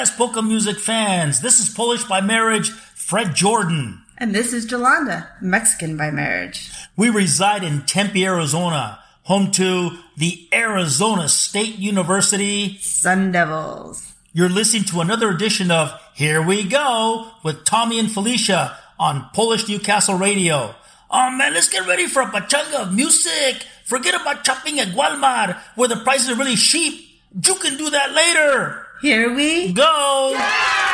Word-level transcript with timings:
Yes, 0.00 0.16
polka 0.16 0.40
music 0.40 0.78
fans. 0.78 1.42
This 1.42 1.60
is 1.60 1.68
Polish 1.68 2.04
by 2.04 2.22
marriage, 2.22 2.70
Fred 2.70 3.34
Jordan. 3.34 4.00
And 4.16 4.34
this 4.34 4.54
is 4.54 4.64
Jolanda, 4.64 5.28
Mexican 5.42 5.98
by 5.98 6.10
marriage. 6.10 6.72
We 6.96 7.10
reside 7.10 7.62
in 7.62 7.82
Tempe, 7.82 8.24
Arizona, 8.24 9.00
home 9.24 9.50
to 9.50 9.98
the 10.16 10.48
Arizona 10.54 11.28
State 11.28 11.76
University 11.76 12.78
Sun 12.78 13.32
Devils. 13.32 14.14
You're 14.32 14.48
listening 14.48 14.84
to 14.84 15.02
another 15.02 15.28
edition 15.28 15.70
of 15.70 15.92
Here 16.14 16.40
We 16.40 16.64
Go 16.64 17.32
with 17.42 17.66
Tommy 17.66 17.98
and 17.98 18.10
Felicia 18.10 18.78
on 18.98 19.28
Polish 19.34 19.68
Newcastle 19.68 20.16
Radio. 20.16 20.74
Oh 21.10 21.30
man, 21.30 21.52
let's 21.52 21.68
get 21.68 21.86
ready 21.86 22.06
for 22.06 22.22
a 22.22 22.26
pachanga 22.30 22.84
of 22.84 22.94
music. 22.94 23.66
Forget 23.84 24.18
about 24.18 24.46
shopping 24.46 24.80
at 24.80 24.96
Walmart 24.96 25.58
where 25.74 25.88
the 25.88 25.96
prices 25.96 26.30
are 26.30 26.36
really 26.36 26.56
cheap. 26.56 27.06
You 27.44 27.54
can 27.56 27.76
do 27.76 27.90
that 27.90 28.12
later. 28.12 28.86
Here 29.00 29.32
we 29.34 29.72
go. 29.72 30.36
Jalisco, 30.36 30.89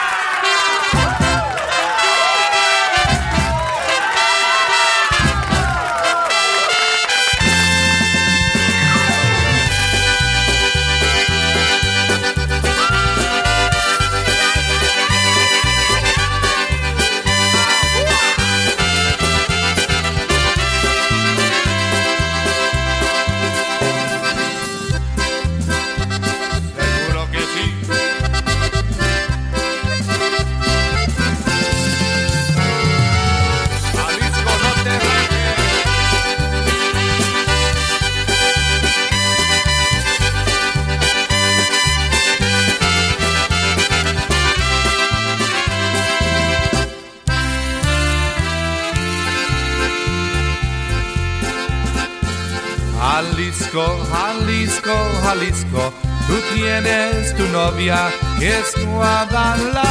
Jalisco, 54.86 55.20
Jalisco, 55.24 55.92
tú 56.28 56.36
tienes 56.54 57.34
tu 57.34 57.42
novia 57.48 58.08
que 58.38 58.60
es 58.60 58.72
Guadalajara. 58.86 59.82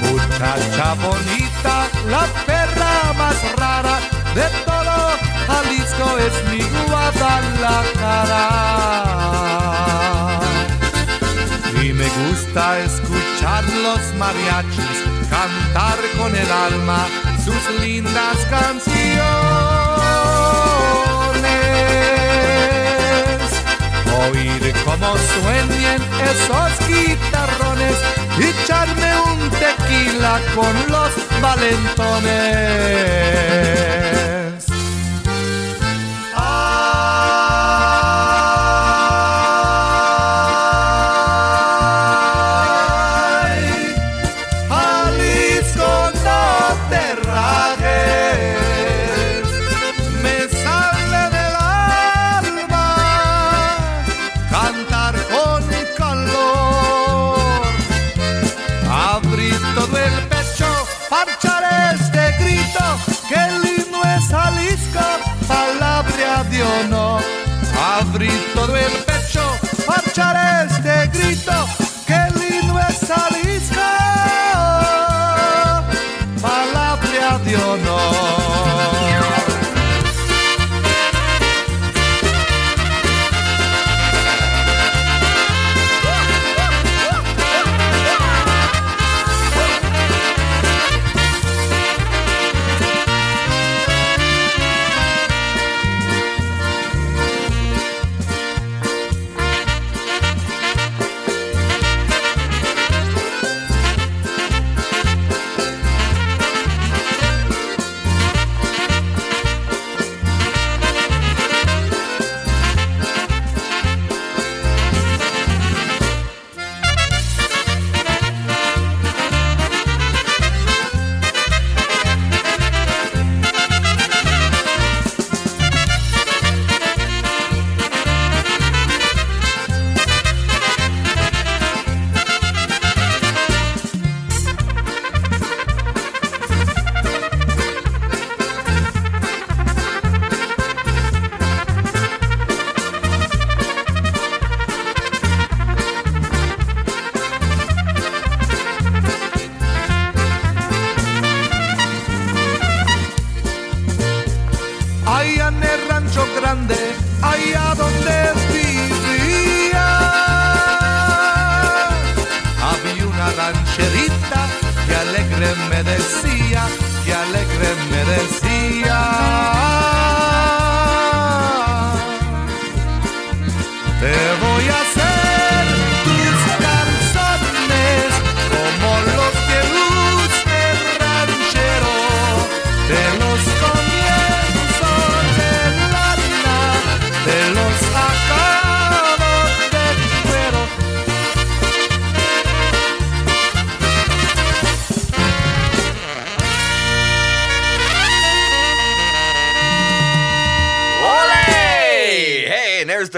Muchacha 0.00 0.94
bonita, 0.94 1.86
la 2.10 2.26
perra 2.46 3.12
más 3.16 3.36
rara 3.56 4.00
de 4.34 4.48
todo 4.64 4.96
Jalisco 5.46 6.18
es 6.18 6.34
mi 6.50 6.62
Guadalajara. 6.88 9.65
Me 11.96 12.08
gusta 12.28 12.78
escuchar 12.80 13.64
los 13.82 14.00
mariachis 14.18 14.98
cantar 15.30 15.96
con 16.18 16.36
el 16.36 16.52
alma 16.52 17.06
sus 17.42 17.80
lindas 17.80 18.36
canciones. 18.50 19.16
Oír 24.28 24.74
cómo 24.84 25.16
sueñen 25.16 26.02
esos 26.32 26.72
guitarrones 26.86 27.96
y 28.38 28.44
echarme 28.44 29.10
un 29.32 29.40
tequila 29.50 30.34
con 30.54 30.74
los 30.90 31.12
valentones. 31.40 34.15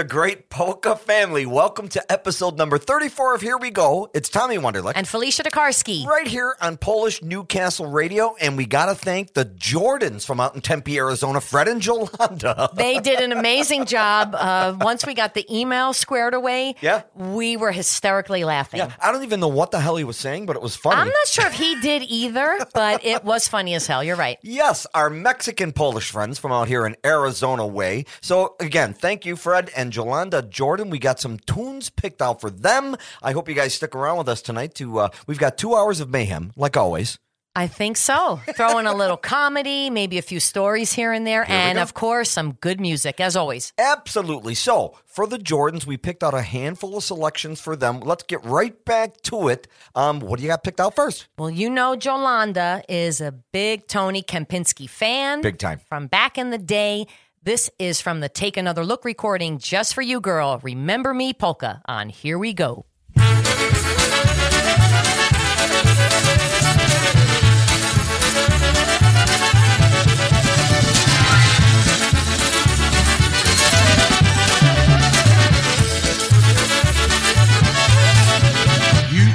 Great 0.09 0.49
Polka 0.49 0.95
family. 0.95 1.45
Welcome 1.45 1.87
to 1.89 2.11
episode 2.11 2.57
number 2.57 2.79
34 2.79 3.35
of 3.35 3.41
Here 3.41 3.59
We 3.59 3.69
Go. 3.69 4.09
It's 4.15 4.27
Tommy 4.27 4.57
Wanderlich. 4.57 4.93
And 4.95 5.07
Felicia 5.07 5.43
DeKarski 5.43 6.03
right 6.07 6.27
here 6.27 6.55
on 6.59 6.77
Polish 6.77 7.21
Newcastle 7.21 7.85
Radio. 7.85 8.35
And 8.41 8.57
we 8.57 8.65
got 8.65 8.87
to 8.87 8.95
thank 8.95 9.35
the 9.35 9.45
Jordans 9.45 10.25
from 10.25 10.39
out 10.39 10.55
in 10.55 10.61
Tempe, 10.61 10.97
Arizona, 10.97 11.39
Fred 11.39 11.67
and 11.67 11.79
Jolanda. 11.79 12.73
They 12.73 12.99
did 12.99 13.19
an 13.19 13.31
amazing 13.31 13.85
job. 13.85 14.35
Uh, 14.49 14.75
once 14.81 15.05
we 15.05 15.13
got 15.13 15.33
the 15.35 15.45
email 15.53 15.93
squared 15.93 16.33
away, 16.33 16.73
Yeah. 16.81 17.03
We 17.39 17.55
were 17.55 17.71
hysterically 17.71 18.43
laughing. 18.43 18.79
Yeah, 18.79 18.91
I 19.01 19.13
don't 19.13 19.23
even 19.23 19.39
know 19.39 19.47
what 19.47 19.71
the 19.71 19.79
hell 19.79 19.95
he 19.95 20.03
was 20.03 20.17
saying, 20.17 20.45
but 20.45 20.57
it 20.57 20.61
was 20.61 20.75
funny. 20.75 20.99
I'm 20.99 21.07
not 21.07 21.27
sure 21.27 21.47
if 21.47 21.53
he 21.53 21.79
did 21.79 22.03
either, 22.03 22.59
but 22.73 23.05
it 23.05 23.23
was 23.23 23.47
funny 23.47 23.75
as 23.75 23.87
hell. 23.87 24.03
You're 24.03 24.17
right. 24.17 24.37
Yes, 24.41 24.85
our 24.93 25.09
Mexican 25.09 25.71
Polish 25.71 26.11
friends 26.11 26.37
from 26.37 26.51
out 26.51 26.67
here 26.67 26.85
in 26.85 26.97
Arizona 27.05 27.65
way. 27.65 28.03
So 28.19 28.57
again, 28.59 28.93
thank 28.93 29.25
you, 29.25 29.37
Fred 29.37 29.71
and 29.73 29.93
Jolanda 29.93 30.49
Jordan. 30.49 30.89
We 30.89 30.99
got 30.99 31.21
some 31.21 31.37
tunes 31.37 31.89
picked 31.89 32.21
out 32.21 32.41
for 32.41 32.49
them. 32.49 32.97
I 33.23 33.31
hope 33.31 33.47
you 33.47 33.55
guys 33.55 33.73
stick 33.73 33.95
around 33.95 34.17
with 34.17 34.27
us 34.27 34.41
tonight. 34.41 34.75
To 34.75 34.99
uh, 34.99 35.09
we've 35.25 35.39
got 35.39 35.57
two 35.57 35.75
hours 35.75 36.01
of 36.01 36.09
mayhem, 36.09 36.51
like 36.57 36.75
always. 36.75 37.19
I 37.55 37.67
think 37.67 37.97
so. 37.97 38.39
Throw 38.55 38.77
in 38.77 38.85
a 38.85 38.93
little 38.93 39.17
comedy, 39.35 39.89
maybe 39.89 40.17
a 40.17 40.21
few 40.21 40.39
stories 40.39 40.93
here 40.93 41.11
and 41.11 41.25
there, 41.25 41.45
we 41.47 41.53
and 41.53 41.77
of 41.79 41.93
course, 41.93 42.29
some 42.29 42.53
good 42.53 42.79
music, 42.79 43.19
as 43.19 43.35
always. 43.35 43.73
Absolutely. 43.77 44.53
So 44.55 44.95
for 45.05 45.27
the 45.27 45.37
Jordans, 45.37 45.85
we 45.85 45.97
picked 45.97 46.23
out 46.23 46.33
a 46.33 46.41
handful 46.41 46.95
of 46.97 47.03
selections 47.03 47.59
for 47.59 47.75
them. 47.75 47.99
Let's 48.01 48.23
get 48.23 48.43
right 48.45 48.83
back 48.85 49.21
to 49.23 49.47
it. 49.49 49.67
Um, 49.95 50.19
what 50.19 50.37
do 50.37 50.43
you 50.43 50.49
got 50.49 50.63
picked 50.63 50.79
out 50.79 50.95
first? 50.95 51.27
Well, 51.37 51.49
you 51.49 51.69
know, 51.69 51.95
Jolanda 51.97 52.83
is 52.87 53.19
a 53.19 53.31
big 53.31 53.87
Tony 53.87 54.21
Kempinski 54.21 54.89
fan. 54.89 55.41
Big 55.41 55.57
time. 55.57 55.79
From 55.89 56.07
back 56.07 56.37
in 56.37 56.51
the 56.51 56.57
day. 56.57 57.07
This 57.41 57.69
is 57.79 58.01
from 58.01 58.19
the 58.19 58.27
Take 58.27 58.57
Another 58.57 58.83
Look 58.83 59.05
recording 59.05 59.59
just 59.59 59.93
for 59.93 60.01
you, 60.01 60.19
girl. 60.19 60.59
Remember 60.61 61.13
Me 61.13 61.33
Polka 61.33 61.81
on 61.87 62.09
Here 62.09 62.37
We 62.37 62.51
Go. 62.51 62.85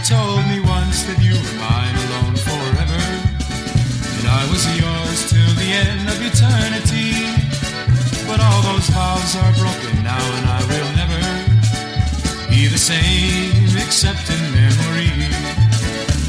Told 0.05 0.45
me 0.53 0.61
once 0.61 1.09
that 1.09 1.17
you 1.17 1.33
were 1.33 1.57
mine 1.57 1.97
alone 1.97 2.37
forever, 2.37 3.05
and 4.21 4.27
I 4.29 4.45
was 4.53 4.61
yours 4.77 5.33
till 5.33 5.53
the 5.57 5.71
end 5.73 6.05
of 6.13 6.21
eternity. 6.21 7.25
But 8.29 8.37
all 8.37 8.61
those 8.69 8.85
vows 8.93 9.33
are 9.33 9.53
broken 9.57 9.97
now, 10.05 10.21
and 10.21 10.45
I 10.45 10.61
will 10.69 10.91
never 11.01 11.21
be 12.53 12.69
the 12.69 12.77
same 12.77 13.73
except 13.81 14.29
in 14.29 14.41
memory. 14.53 15.09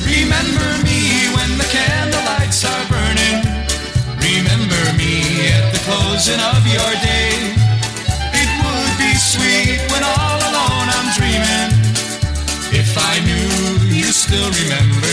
Remember 0.07 0.69
me 0.87 1.27
when 1.35 1.51
the 1.59 1.67
candlelights 1.67 2.63
are 2.63 2.85
burning. 2.87 3.43
Remember 4.23 4.83
me 4.95 5.51
at 5.51 5.67
the 5.75 5.83
closing 5.83 6.39
of 6.39 6.63
your 6.63 6.91
day. 7.03 7.64
Still 14.35 14.51
remembered 14.51 15.04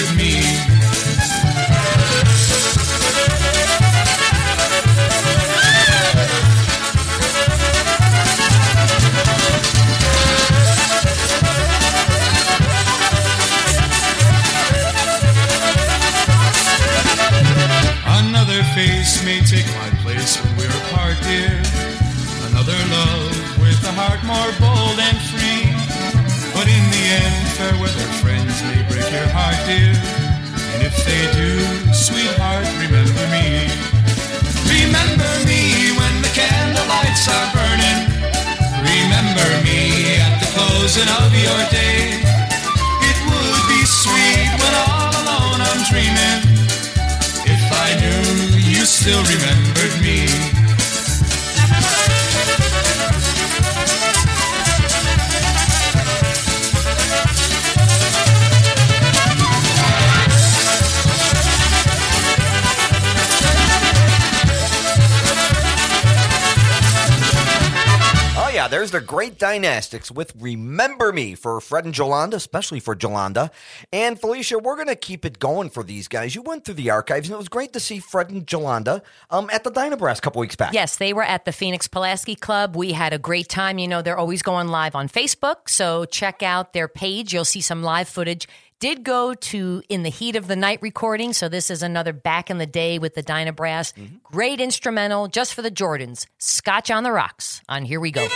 great 69.23 69.39
dynastics 69.39 70.11
with 70.11 70.33
Remember 70.41 71.13
Me 71.13 71.37
for 71.37 71.61
Fred 71.61 71.85
and 71.85 71.95
Jolanda, 71.95 72.35
especially 72.35 72.81
for 72.81 72.97
Jolanda. 72.97 73.53
And 73.93 74.21
Felicia, 74.21 74.59
we're 74.59 74.75
gonna 74.75 74.97
keep 74.97 75.25
it 75.25 75.39
going 75.39 75.71
for 75.71 75.85
these 75.85 76.09
guys. 76.09 76.35
You 76.35 76.43
went 76.43 76.65
through 76.65 76.75
the 76.75 76.91
archives 76.91 77.29
and 77.29 77.35
it 77.35 77.39
was 77.39 77.49
great 77.49 77.73
to 77.75 77.79
see 77.79 78.01
Fred 78.01 78.31
and 78.31 78.45
Jolanda 78.45 79.01
um, 79.31 79.49
at 79.53 79.63
the 79.63 79.71
Dynabrass 79.71 80.19
a 80.19 80.23
couple 80.23 80.41
weeks 80.41 80.57
back. 80.57 80.73
Yes, 80.75 80.97
they 80.97 81.13
were 81.13 81.23
at 81.23 81.45
the 81.45 81.53
Phoenix 81.53 81.87
Pulaski 81.87 82.35
Club. 82.35 82.75
We 82.75 82.95
had 82.95 83.13
a 83.13 83.19
great 83.19 83.49
time. 83.49 83.79
You 83.79 83.87
know, 83.87 84.03
they're 84.03 84.19
always 84.19 84.43
going 84.43 84.67
live 84.67 84.97
on 84.97 85.09
Facebook, 85.09 85.69
so 85.69 86.05
check 86.05 86.43
out 86.43 86.73
their 86.73 86.89
page. 86.89 87.33
You'll 87.33 87.45
see 87.45 87.61
some 87.61 87.85
live 87.85 88.09
footage. 88.09 88.49
Did 88.81 89.05
go 89.05 89.35
to 89.35 89.81
In 89.89 90.03
the 90.03 90.11
Heat 90.11 90.35
of 90.35 90.49
the 90.49 90.57
Night 90.57 90.81
recording, 90.83 91.33
so 91.33 91.49
this 91.49 91.71
is 91.71 91.85
another 91.85 92.13
back 92.13 92.51
in 92.51 92.59
the 92.59 92.67
day 92.67 92.99
with 92.99 93.15
the 93.15 93.23
Dyna 93.23 93.53
Brass. 93.53 93.93
Great 94.25 94.61
instrumental 94.61 95.29
just 95.29 95.55
for 95.55 95.63
the 95.63 95.71
Jordans. 95.71 96.27
Scotch 96.39 96.91
on 96.91 97.05
the 97.05 97.13
Rocks 97.13 97.63
on 97.69 97.85
Here 97.85 98.01
We 98.01 98.11
Go 98.11 98.27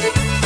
thank 0.00 0.16
you 0.32 0.37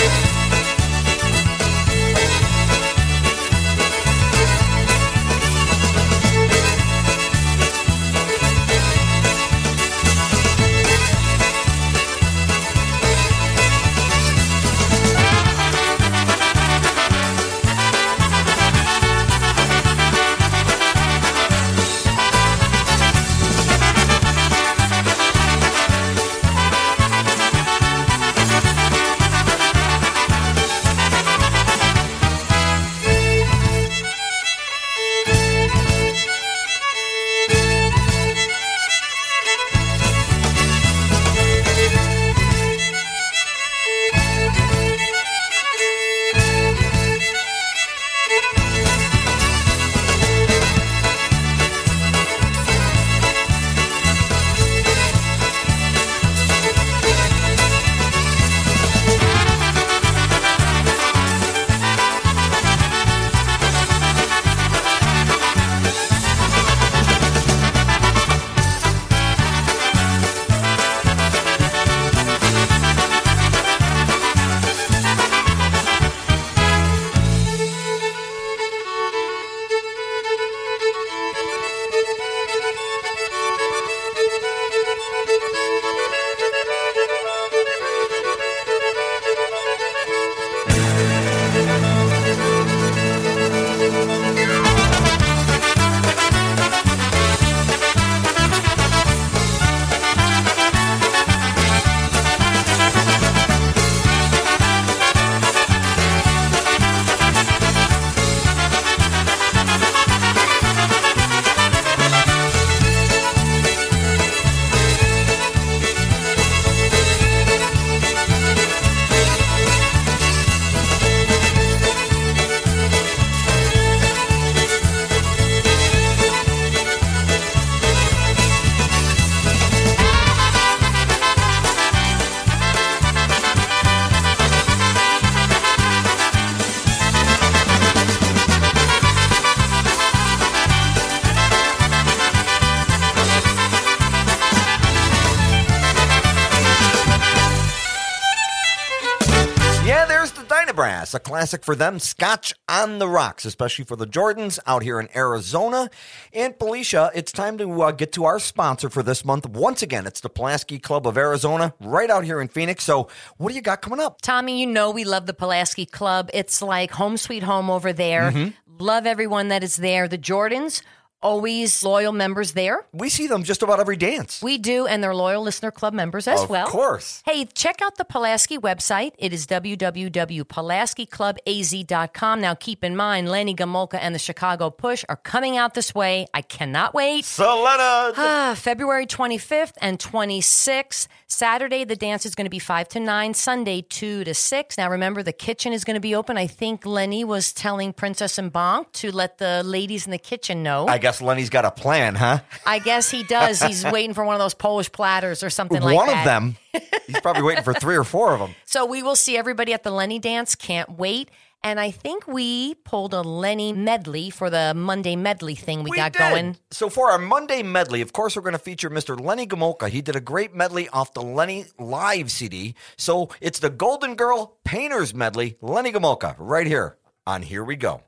Yes, 151.12 151.20
a 151.20 151.20
classic 151.20 151.62
for 151.62 151.74
them. 151.74 151.98
Scotch 151.98 152.54
on 152.70 152.98
the 152.98 153.06
rocks, 153.06 153.44
especially 153.44 153.84
for 153.84 153.96
the 153.96 154.06
Jordans 154.06 154.58
out 154.66 154.82
here 154.82 154.98
in 154.98 155.08
Arizona. 155.14 155.90
And 156.32 156.54
Felicia, 156.58 157.10
it's 157.14 157.32
time 157.32 157.58
to 157.58 157.82
uh, 157.82 157.90
get 157.90 158.12
to 158.12 158.24
our 158.24 158.38
sponsor 158.38 158.88
for 158.88 159.02
this 159.02 159.22
month. 159.22 159.46
Once 159.46 159.82
again, 159.82 160.06
it's 160.06 160.20
the 160.20 160.30
Pulaski 160.30 160.78
Club 160.78 161.06
of 161.06 161.18
Arizona, 161.18 161.74
right 161.80 162.08
out 162.08 162.24
here 162.24 162.40
in 162.40 162.48
Phoenix. 162.48 162.84
So, 162.84 163.08
what 163.36 163.50
do 163.50 163.54
you 163.54 163.60
got 163.60 163.82
coming 163.82 164.00
up? 164.00 164.22
Tommy, 164.22 164.58
you 164.58 164.66
know 164.66 164.90
we 164.90 165.04
love 165.04 165.26
the 165.26 165.34
Pulaski 165.34 165.84
Club. 165.84 166.30
It's 166.32 166.62
like 166.62 166.92
home 166.92 167.18
sweet 167.18 167.42
home 167.42 167.68
over 167.68 167.92
there. 167.92 168.30
Mm-hmm. 168.30 168.50
Love 168.78 169.04
everyone 169.04 169.48
that 169.48 169.62
is 169.62 169.76
there. 169.76 170.08
The 170.08 170.16
Jordans, 170.16 170.80
always 171.22 171.82
loyal 171.84 172.12
members 172.12 172.52
there. 172.52 172.84
We 172.92 173.08
see 173.08 173.26
them 173.26 173.42
just 173.44 173.62
about 173.62 173.80
every 173.80 173.96
dance. 173.96 174.42
We 174.42 174.58
do, 174.58 174.86
and 174.86 175.02
they're 175.02 175.14
loyal 175.14 175.42
listener 175.42 175.70
club 175.70 175.94
members 175.94 176.28
as 176.28 176.42
Of 176.42 176.50
well. 176.50 176.66
Of 176.66 176.72
course. 176.72 177.22
Hey, 177.24 177.44
check 177.46 177.80
out 177.82 177.96
the 177.96 178.04
Pulaski 178.04 178.58
website. 178.58 179.12
It 179.18 179.32
is 179.32 179.46
www.pulaskiclubaz.com. 179.46 182.40
Now, 182.40 182.54
keep 182.54 182.84
in 182.84 182.96
mind, 182.96 183.28
Lenny 183.28 183.54
Gomulka 183.54 183.98
and 184.00 184.14
the 184.14 184.18
Chicago 184.18 184.70
Push 184.70 185.04
are 185.08 185.16
coming 185.16 185.56
out 185.56 185.74
this 185.74 185.94
way. 185.94 186.26
I 186.34 186.42
cannot 186.42 186.94
wait. 186.94 187.24
Selena! 187.24 188.12
Ah, 188.16 188.54
February 188.56 189.06
25th 189.06 189.72
and 189.80 189.98
26th. 189.98 191.08
Saturday, 191.26 191.84
the 191.84 191.96
dance 191.96 192.26
is 192.26 192.34
going 192.34 192.44
to 192.44 192.50
be 192.50 192.58
5 192.58 192.88
to 192.88 193.00
9. 193.00 193.34
Sunday, 193.34 193.82
2 193.82 194.24
to 194.24 194.34
6. 194.34 194.78
Now, 194.78 194.90
remember, 194.90 195.22
the 195.22 195.32
kitchen 195.32 195.72
is 195.72 195.84
going 195.84 195.94
to 195.94 196.00
be 196.00 196.14
open. 196.14 196.36
I 196.36 196.46
think 196.46 196.84
Lenny 196.84 197.24
was 197.24 197.52
telling 197.52 197.92
Princess 197.92 198.38
and 198.38 198.52
Bonk 198.52 198.92
to 198.92 199.10
let 199.10 199.38
the 199.38 199.62
ladies 199.64 200.06
in 200.06 200.10
the 200.10 200.18
kitchen 200.18 200.62
know. 200.62 200.86
I 200.88 200.98
guess 200.98 201.11
Lenny's 201.20 201.50
got 201.50 201.64
a 201.64 201.70
plan, 201.70 202.14
huh? 202.14 202.40
I 202.64 202.78
guess 202.78 203.10
he 203.10 203.24
does. 203.24 203.60
He's 203.62 203.84
waiting 203.92 204.14
for 204.14 204.24
one 204.24 204.34
of 204.34 204.40
those 204.40 204.54
Polish 204.54 204.90
platters 204.90 205.42
or 205.42 205.50
something 205.50 205.82
like 205.82 205.94
One 205.96 206.06
that. 206.06 206.18
of 206.20 206.24
them. 206.24 206.56
He's 207.06 207.20
probably 207.20 207.42
waiting 207.42 207.64
for 207.64 207.74
three 207.74 207.96
or 207.96 208.04
four 208.04 208.32
of 208.32 208.40
them. 208.40 208.54
So 208.64 208.86
we 208.86 209.02
will 209.02 209.16
see 209.16 209.36
everybody 209.36 209.72
at 209.74 209.82
the 209.82 209.90
Lenny 209.90 210.18
dance. 210.18 210.54
Can't 210.54 210.96
wait. 210.96 211.30
And 211.64 211.78
I 211.78 211.92
think 211.92 212.26
we 212.26 212.74
pulled 212.74 213.14
a 213.14 213.20
Lenny 213.22 213.72
medley 213.72 214.30
for 214.30 214.50
the 214.50 214.74
Monday 214.74 215.14
medley 215.14 215.54
thing 215.54 215.84
we, 215.84 215.96
got 215.96 216.12
did. 216.12 216.18
going. 216.18 216.56
So 216.72 216.88
for 216.90 217.10
our 217.10 217.18
Monday 217.18 217.62
medley, 217.62 218.00
of 218.00 218.12
course, 218.12 218.34
we're 218.34 218.42
going 218.42 218.54
to 218.54 218.58
feature 218.58 218.90
Mr. 218.90 219.20
Lenny 219.20 219.46
Gomulka. 219.46 219.88
He 219.88 220.02
did 220.02 220.16
a 220.16 220.20
great 220.20 220.54
medley 220.54 220.88
off 220.88 221.12
the 221.14 221.22
Lenny 221.22 221.66
Live 221.78 222.32
CD. 222.32 222.74
So 222.96 223.28
it's 223.40 223.60
the 223.60 223.70
Golden 223.70 224.16
Girl 224.16 224.56
Painters 224.64 225.14
medley, 225.14 225.56
Lenny 225.60 225.92
Gomulka, 225.92 226.34
right 226.38 226.66
here 226.66 226.96
on 227.28 227.42
Here 227.42 227.62
We 227.62 227.76
Go. 227.76 228.02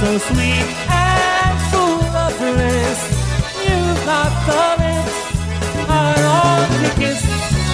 So 0.00 0.16
sweet 0.16 0.68
and 0.88 1.60
full 1.70 2.16
of 2.24 2.32
bliss. 2.38 3.00
You 3.66 3.78
got 4.08 4.32
the 4.48 4.64
lips 4.80 5.16
I 5.88 6.16
long 6.26 6.68
to 6.82 6.90
kiss. 7.00 7.20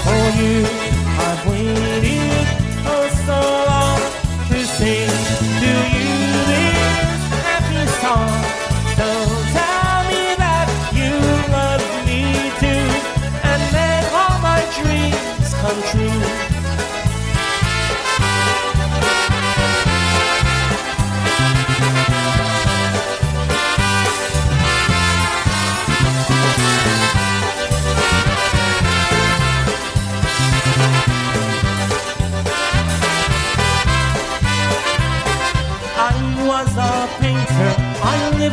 For 0.05 0.25
you, 0.41 0.57
I've 1.27 1.43
waited 1.49 1.86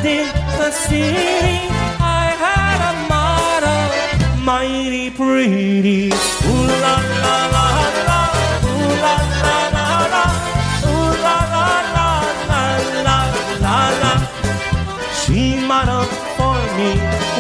In 0.05 0.27
the 0.59 0.69
city. 0.69 1.59
I 1.97 2.35
had 2.43 2.79
a 2.91 2.93
model, 3.07 3.83
mighty 4.43 5.09
pretty. 5.09 6.11
Ooh 6.11 6.67
la 6.83 6.95
la 7.23 7.37
la 7.55 7.67
la, 8.09 8.19
ooh 8.67 8.91
la 9.03 9.15
la 9.45 9.57
la 9.75 9.87
la, 10.13 10.25
ooh 10.91 11.11
la 11.25 11.37
la 11.53 11.67
la 11.95 12.09
la 12.51 12.63
la 13.07 13.17
la 13.63 13.77
la. 14.01 14.13
She 15.19 15.39
modeled 15.65 16.11
for 16.35 16.59
me 16.77 16.91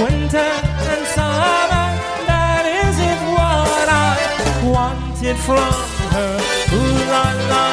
winter 0.01 0.51
and 0.91 1.03
summer. 1.15 1.87
That 2.29 2.63
isn't 2.87 3.23
what 3.35 3.87
I 3.91 4.15
wanted 4.63 5.37
from 5.47 5.73
her. 6.15 6.33
Ooh 6.71 6.95
la 7.11 7.25
la, 7.51 7.63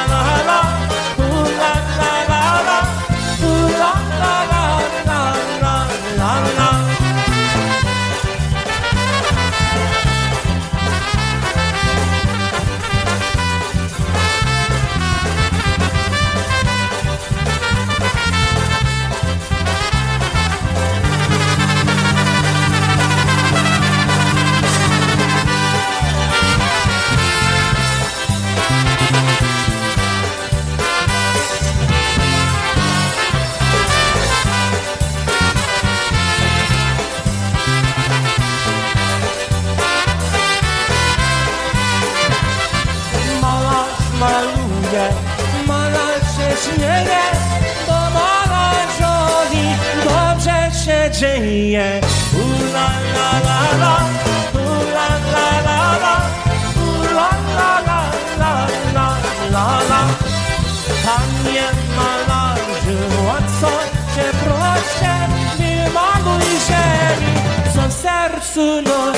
sercu 68.53 69.10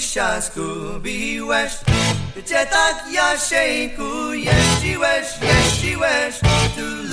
wyjścia 0.00 0.40
zgubiłeś. 0.40 1.72
Gdzie 2.36 2.66
tak 2.66 3.04
Jasieńku 3.12 4.32
jeździłeś, 4.32 5.26
jeździłeś? 5.42 6.34
Tu 6.76 7.08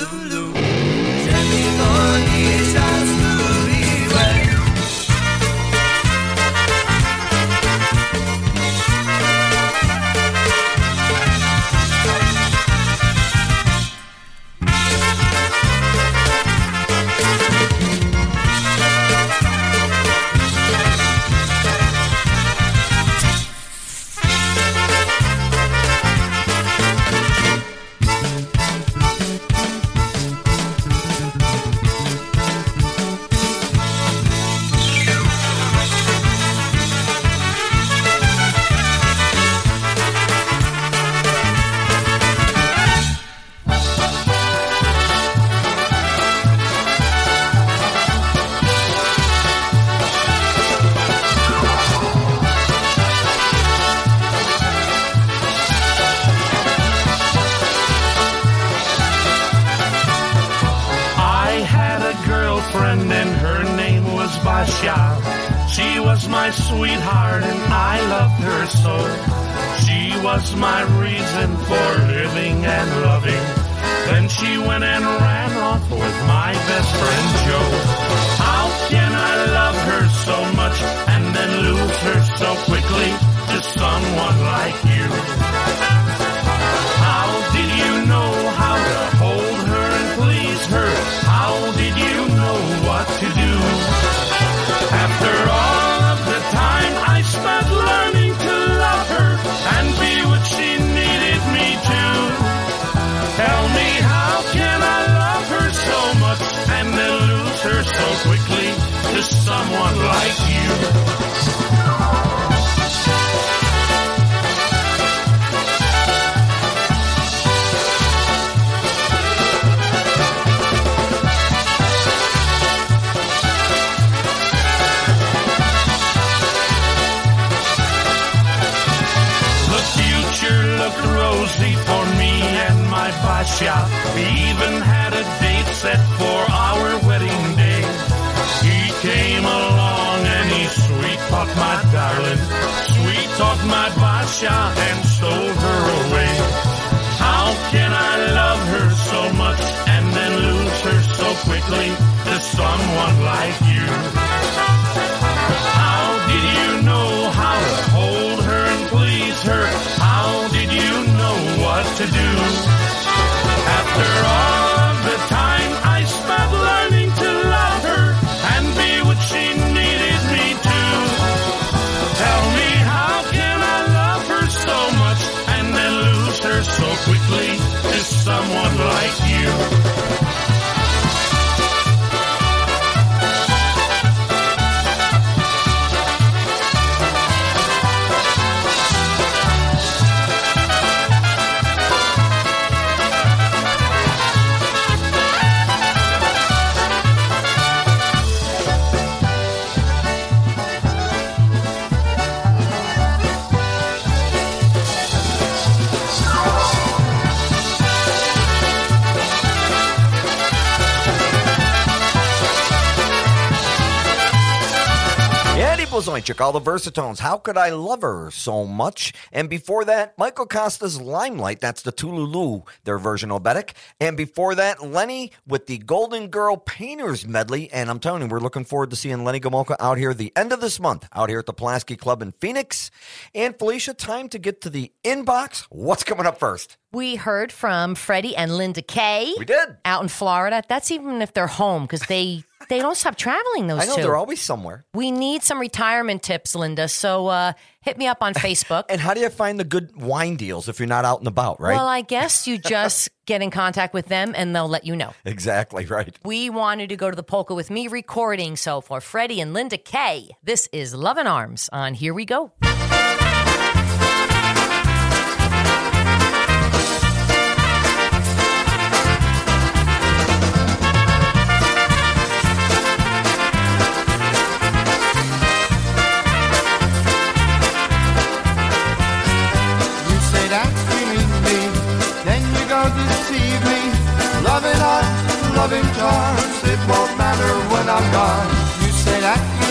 All 215.97 216.03
the 216.03 216.61
versatones. 216.61 217.17
How 217.17 217.37
could 217.37 217.57
I 217.57 217.71
love 217.71 218.03
her 218.03 218.29
so 218.29 218.65
much? 218.65 219.13
And 219.31 219.49
before 219.49 219.83
that, 219.85 220.15
Michael 220.15 220.45
Costa's 220.45 221.01
Limelight. 221.01 221.59
That's 221.59 221.81
the 221.81 221.91
Tululu, 221.91 222.67
their 222.83 222.99
version 222.99 223.31
of 223.31 223.41
obetic. 223.41 223.71
And 223.99 224.15
before 224.15 224.53
that, 224.53 224.85
Lenny 224.85 225.31
with 225.47 225.65
the 225.65 225.79
Golden 225.79 226.27
Girl 226.27 226.55
Painters 226.55 227.25
medley. 227.25 227.71
And 227.73 227.89
I'm 227.89 227.97
telling 227.97 228.21
you, 228.21 228.27
we're 228.27 228.37
looking 228.39 228.63
forward 228.63 228.91
to 228.91 228.95
seeing 228.95 229.23
Lenny 229.23 229.39
Gomulka 229.39 229.75
out 229.79 229.97
here 229.97 230.13
the 230.13 230.31
end 230.35 230.53
of 230.53 230.61
this 230.61 230.79
month, 230.79 231.07
out 231.13 231.29
here 231.29 231.39
at 231.39 231.47
the 231.47 231.53
Pulaski 231.53 231.95
Club 231.95 232.21
in 232.21 232.31
Phoenix. 232.33 232.91
And 233.33 233.57
Felicia, 233.57 233.95
time 233.95 234.29
to 234.29 234.37
get 234.37 234.61
to 234.61 234.69
the 234.69 234.91
inbox. 235.03 235.65
What's 235.71 236.03
coming 236.03 236.27
up 236.27 236.37
first? 236.37 236.77
We 236.93 237.15
heard 237.15 237.51
from 237.51 237.95
Freddie 237.95 238.35
and 238.35 238.55
Linda 238.55 238.83
Kay. 238.83 239.33
We 239.37 239.45
did. 239.45 239.77
Out 239.83 240.03
in 240.03 240.09
Florida. 240.09 240.61
That's 240.69 240.91
even 240.91 241.23
if 241.23 241.33
they're 241.33 241.47
home 241.47 241.83
because 241.83 242.01
they 242.01 242.43
they 242.69 242.79
don't 242.79 242.95
stop 242.97 243.15
traveling, 243.15 243.67
those 243.67 243.81
I 243.83 243.85
know 243.85 243.95
two. 243.95 244.01
they're 244.01 244.15
always 244.15 244.41
somewhere. 244.41 244.85
we 244.93 245.11
need 245.11 245.43
some 245.43 245.59
retirement 245.59 246.23
tips, 246.23 246.55
Linda. 246.55 246.87
So 246.87 247.27
uh, 247.27 247.53
hit 247.81 247.97
me 247.97 248.07
up 248.07 248.17
on 248.21 248.33
Facebook. 248.33 248.85
And 248.89 248.99
how 248.99 249.13
do 249.13 249.21
you 249.21 249.29
find 249.29 249.59
the 249.59 249.63
good 249.63 249.95
wine 249.95 250.35
deals 250.35 250.67
if 250.67 250.79
you're 250.79 250.87
not 250.87 251.05
out 251.05 251.19
and 251.19 251.27
about, 251.27 251.61
right? 251.61 251.75
Well, 251.75 251.87
I 251.87 252.01
guess 252.01 252.47
you 252.47 252.57
just 252.57 253.09
get 253.25 253.41
in 253.41 253.51
contact 253.51 253.93
with 253.93 254.07
them 254.07 254.33
and 254.35 254.55
they'll 254.55 254.67
let 254.67 254.85
you 254.85 254.95
know. 254.95 255.13
exactly, 255.23 255.85
right. 255.85 256.17
We 256.25 256.49
wanted 256.49 256.89
to 256.89 256.95
go 256.97 257.09
to 257.09 257.15
the 257.15 257.23
Polka 257.23 257.53
with 257.55 257.69
Me 257.69 257.87
recording. 257.87 258.55
So 258.55 258.81
for 258.81 258.99
Freddie 259.01 259.39
and 259.39 259.53
Linda 259.53 259.77
Kay, 259.77 260.29
this 260.43 260.67
is 260.73 260.93
Love 260.93 261.17
and 261.17 261.27
Arms 261.27 261.69
on 261.71 261.93
Here 261.93 262.13
We 262.13 262.25
Go. 262.25 262.51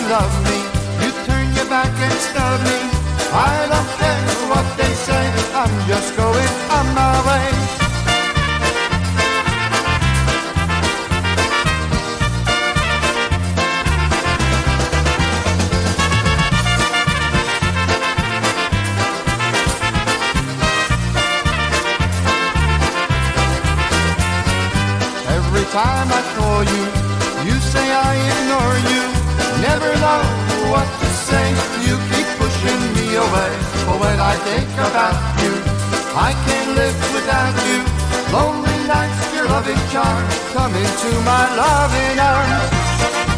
Love 0.09 0.35
me, 0.45 0.59
you 1.03 1.11
turn 1.27 1.47
your 1.55 1.69
back 1.69 1.90
and 1.90 2.19
snub 2.27 2.61
me. 2.62 2.79
I 3.33 3.66
don't 3.73 3.90
care 3.99 4.27
what 4.51 4.66
they 4.77 4.92
say, 5.07 5.25
I'm 5.53 5.75
just 5.88 6.16
going 6.16 6.53
on 6.77 6.87
my 6.95 7.14
way. 7.27 7.47
Every 25.37 25.64
time 25.73 26.09
I 26.12 26.23
call 26.37 26.62
you, 26.75 26.85
you 27.49 27.61
say 27.61 27.87
I 27.92 28.14
ignore 28.31 28.79
you. 28.95 29.15
Never 29.76 29.92
know 30.00 30.22
what 30.72 30.88
to 30.88 31.08
say, 31.28 31.50
you 31.84 32.00
keep 32.08 32.28
pushing 32.40 32.80
me 32.96 33.12
away. 33.12 33.52
But 33.84 34.00
when 34.00 34.18
I 34.18 34.34
think 34.48 34.72
about 34.72 35.16
you, 35.44 35.52
I 36.16 36.32
can't 36.48 36.70
live 36.80 36.96
without 37.12 37.52
you. 37.68 37.84
Lonely 38.32 38.78
nights, 38.88 39.34
your 39.34 39.44
loving 39.44 39.82
charm, 39.92 40.24
come 40.56 40.72
into 40.72 41.10
my 41.28 41.44
loving 41.60 42.18
arms. 42.18 43.36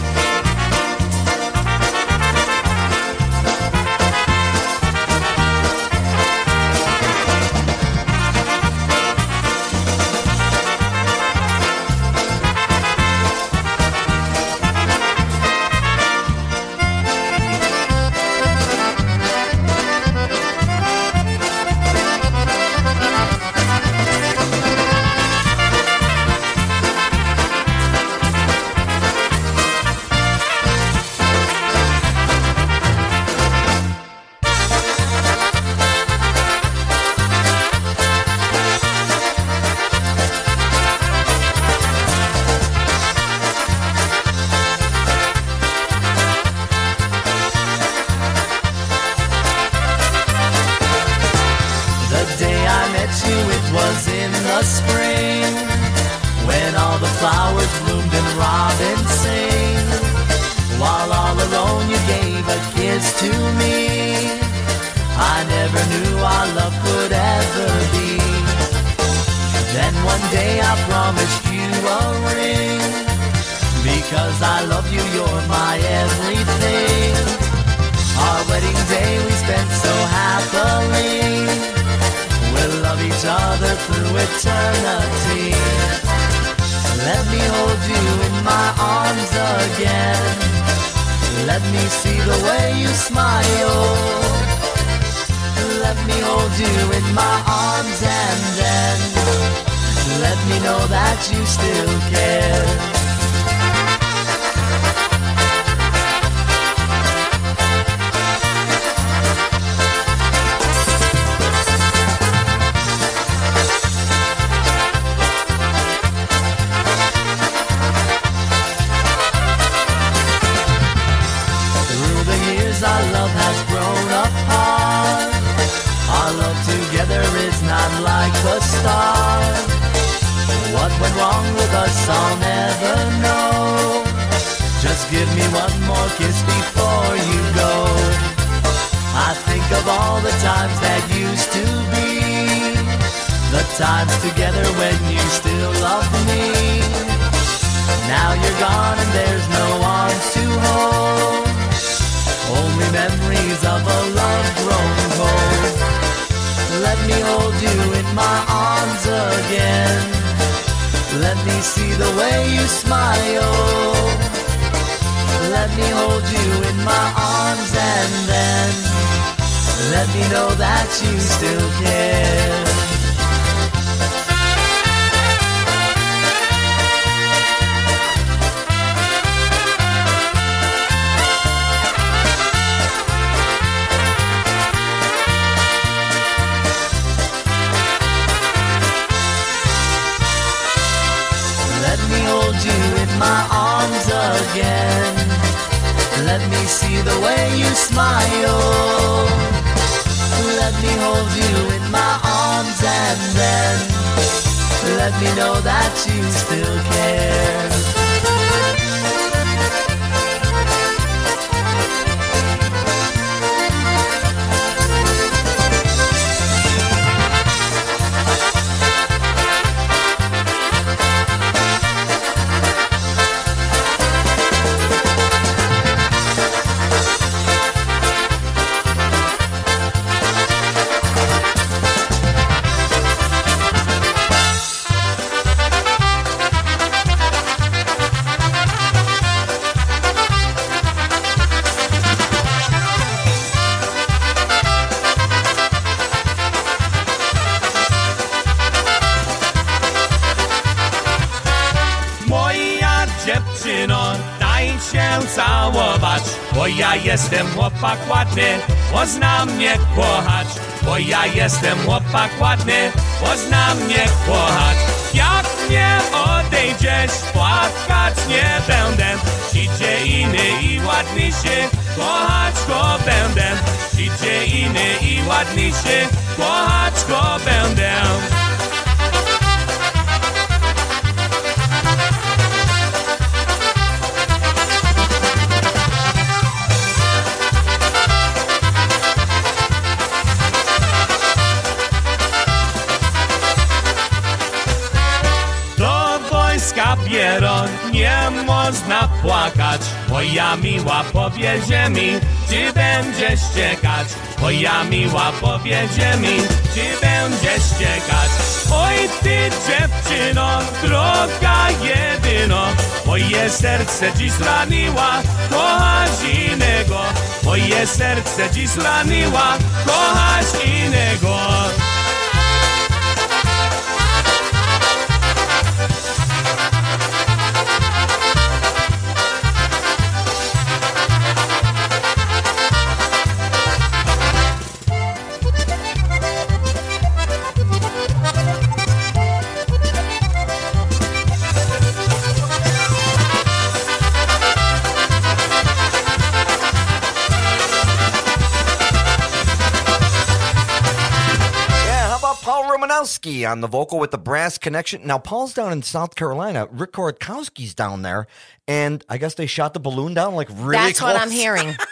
On 353.48 353.60
the 353.60 353.66
vocal 353.66 353.98
with 353.98 354.10
the 354.12 354.18
brass 354.18 354.58
connection? 354.58 355.06
Now, 355.06 355.18
Paul's 355.18 355.54
down 355.54 355.72
in 355.72 355.82
South 355.82 356.14
Carolina. 356.14 356.68
Rick 356.70 356.92
Korodkowski's 356.92 357.74
down 357.74 358.02
there, 358.02 358.26
and 358.68 359.04
I 359.08 359.18
guess 359.18 359.34
they 359.34 359.46
shot 359.46 359.74
the 359.74 359.80
balloon 359.80 360.14
down 360.14 360.34
like 360.34 360.48
really 360.50 360.72
That's 360.72 361.02
what 361.02 361.16
I'm 361.16 361.30
hearing. 361.30 361.74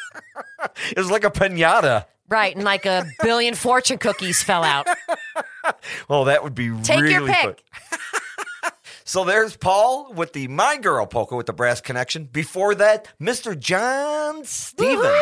It 0.91 0.99
was 0.99 1.11
like 1.11 1.23
a 1.23 1.31
pinata. 1.31 2.07
Right, 2.29 2.55
and 2.55 2.65
like 2.65 2.87
a 2.87 3.07
billion 3.23 3.55
fortune 3.55 3.99
cookies 3.99 4.43
fell 4.43 4.65
out. 4.65 4.89
well, 6.09 6.25
that 6.25 6.43
would 6.43 6.55
be 6.57 6.71
Take 6.83 7.03
really 7.03 7.13
your 7.13 7.27
pick. 7.27 7.45
fun. 7.45 7.55
So 9.09 9.23
there's 9.23 9.57
Paul 9.57 10.13
with 10.15 10.33
the 10.33 10.49
My 10.49 10.79
Girl 10.79 11.07
polka 11.07 11.37
with 11.37 11.47
the 11.47 11.53
brass 11.53 11.81
connection. 11.81 12.25
Before 12.25 12.75
that, 12.75 13.07
Mr. 13.21 13.57
John 13.57 14.45
Stevens. 14.45 15.15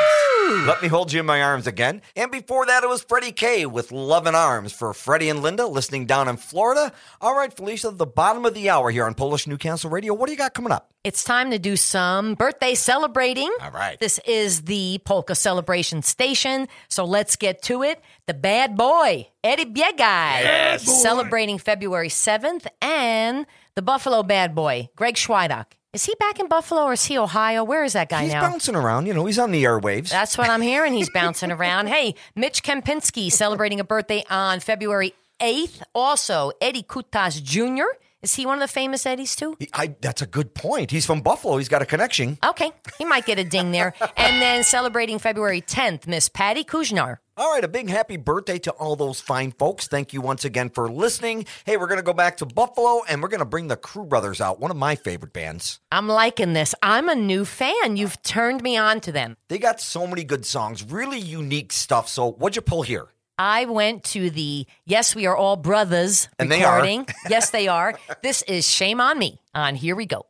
Let 0.67 0.81
me 0.81 0.89
hold 0.89 1.13
you 1.13 1.21
in 1.21 1.27
my 1.27 1.43
arms 1.43 1.67
again. 1.67 2.01
And 2.17 2.31
before 2.31 2.65
that, 2.65 2.83
it 2.83 2.89
was 2.89 3.03
Freddie 3.03 3.33
K 3.33 3.67
with 3.67 3.93
Love 3.93 4.27
and 4.27 4.35
Arms 4.35 4.73
for 4.73 4.95
Freddie 4.95 5.29
and 5.29 5.43
Linda 5.43 5.67
listening 5.67 6.07
down 6.07 6.29
in 6.29 6.39
Florida. 6.39 6.93
All 7.21 7.37
right, 7.37 7.55
Felicia, 7.55 7.91
the 7.91 8.07
bottom 8.07 8.47
of 8.47 8.55
the 8.55 8.71
hour 8.71 8.91
here 8.91 9.05
on 9.05 9.13
Polish 9.13 9.47
Newcastle 9.47 9.91
Radio. 9.91 10.15
What 10.15 10.29
do 10.29 10.33
you 10.33 10.39
got 10.39 10.55
coming 10.55 10.73
up? 10.73 10.91
It's 11.05 11.23
time 11.23 11.51
to 11.51 11.59
do 11.59 11.77
some 11.77 12.35
birthday 12.35 12.75
celebrating. 12.75 13.53
All 13.61 13.71
right. 13.71 14.01
This 14.01 14.19
is 14.27 14.63
the 14.63 14.99
polka 15.05 15.35
celebration 15.35 16.01
station, 16.01 16.69
so 16.89 17.05
let's 17.05 17.37
get 17.37 17.61
to 17.65 17.83
it. 17.83 18.01
The 18.27 18.33
bad 18.35 18.75
boy, 18.75 19.29
Eddie 19.43 19.67
Biegaj, 19.67 20.79
celebrating 20.81 21.59
February 21.59 22.09
7th, 22.09 22.67
and 22.81 23.45
the 23.75 23.83
Buffalo 23.83 24.23
bad 24.23 24.55
boy, 24.55 24.89
Greg 24.97 25.17
Schweidock. 25.17 25.67
Is 25.93 26.07
he 26.07 26.15
back 26.19 26.41
in 26.41 26.49
Buffalo 26.49 26.85
or 26.85 26.95
is 26.95 27.05
he 27.05 27.19
Ohio? 27.19 27.63
Where 27.65 27.85
is 27.85 27.93
that 27.93 28.09
guy 28.09 28.25
He's 28.25 28.33
now? 28.33 28.41
He's 28.41 28.51
bouncing 28.51 28.77
around. 28.77 29.07
You 29.07 29.13
know, 29.13 29.27
he's 29.27 29.39
on 29.39 29.51
the 29.53 29.63
airwaves. 29.65 30.09
That's 30.09 30.39
what 30.39 30.49
I'm 30.49 30.63
hearing. 30.73 30.95
He's 30.95 31.11
bouncing 31.11 31.53
around. 31.53 31.89
Hey, 31.89 32.15
Mitch 32.35 32.63
Kempinski 32.63 33.31
celebrating 33.31 33.79
a 33.79 33.85
birthday 33.85 34.25
on 34.31 34.59
February 34.61 35.13
8th. 35.41 35.83
Also, 35.95 36.51
Eddie 36.63 36.83
Kutas 36.83 37.43
Jr. 37.43 37.85
Is 38.25 38.35
he 38.35 38.47
one 38.47 38.57
of 38.57 38.61
the 38.67 38.73
famous 38.73 39.05
Eddies 39.05 39.37
too? 39.37 39.55
He- 39.59 39.69
I, 39.75 39.95
that's 40.01 40.23
a 40.23 40.27
good 40.27 40.55
point. 40.55 40.91
He's 40.91 41.05
from 41.05 41.21
Buffalo. 41.21 41.59
He's 41.59 41.69
got 41.69 41.83
a 41.83 41.87
connection. 41.87 42.39
Okay, 42.43 42.73
he 42.97 43.05
might 43.05 43.27
get 43.27 43.39
a 43.39 43.45
ding 43.45 43.71
there. 43.71 43.93
And 44.17 44.41
then 44.41 44.65
celebrating 44.65 45.19
February 45.19 45.61
10th, 45.61 46.07
Miss 46.07 46.29
Patty 46.31 46.65
Kuznar. 46.65 47.19
All 47.37 47.53
right, 47.53 47.65
a 47.65 47.69
big 47.69 47.91
happy 47.91 48.17
birthday 48.17 48.59
to 48.61 48.71
all 48.73 48.97
those 48.97 49.21
fine 49.21 49.51
folks. 49.53 49.87
Thank 49.89 50.13
you 50.13 50.21
once 50.21 50.45
again 50.45 50.71
for 50.71 50.89
listening. 50.89 51.47
Hey, 51.67 51.77
we're 51.77 51.89
going 51.89 51.99
to 51.99 52.05
go 52.05 52.13
back 52.15 52.37
to 52.39 52.47
Buffalo 52.47 53.03
and 53.09 53.21
we're 53.21 53.29
going 53.29 53.41
to 53.41 53.45
bring 53.45 53.67
the 53.69 53.77
Crew 53.77 54.05
Brothers 54.05 54.41
out, 54.41 54.61
one 54.61 54.71
of 54.71 54.77
my 54.77 54.95
favorite 54.95 55.33
bands. 55.33 55.81
I'm 55.93 56.09
liking 56.09 56.53
this. 56.55 56.75
I'm 56.81 57.09
a 57.09 57.15
new 57.15 57.45
fan. 57.45 57.97
You've 57.97 58.23
turned 58.23 58.63
me 58.63 58.77
on 58.77 59.01
to 59.01 59.13
them. 59.13 59.37
They 59.49 59.59
got 59.59 59.81
so 59.81 60.07
many 60.07 60.23
good 60.25 60.47
songs, 60.47 60.85
really 60.85 61.19
unique 61.19 61.73
stuff. 61.73 62.09
So, 62.09 62.31
what'd 62.33 62.57
you 62.57 62.63
pull 62.63 62.83
here? 62.83 63.09
I 63.39 63.65
went 63.65 64.05
to 64.05 64.31
the 64.31 64.67
Yes, 64.85 65.15
We 65.15 65.27
Are 65.27 65.37
All 65.37 65.57
Brothers 65.57 66.29
And 66.39 66.51
they 66.51 66.63
are. 66.65 66.85
yes, 67.29 67.51
they 67.51 67.69
are. 67.69 67.99
This 68.23 68.43
is 68.43 68.69
Shame 68.69 69.01
on 69.01 69.19
Me 69.19 69.41
on 69.55 69.75
Here 69.75 69.97
We 69.97 70.07
Go. 70.07 70.27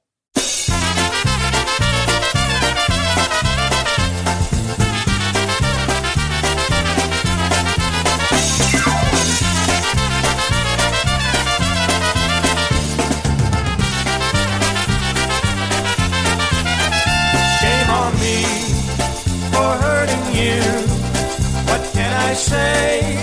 I 22.35 22.37
say? 22.37 23.15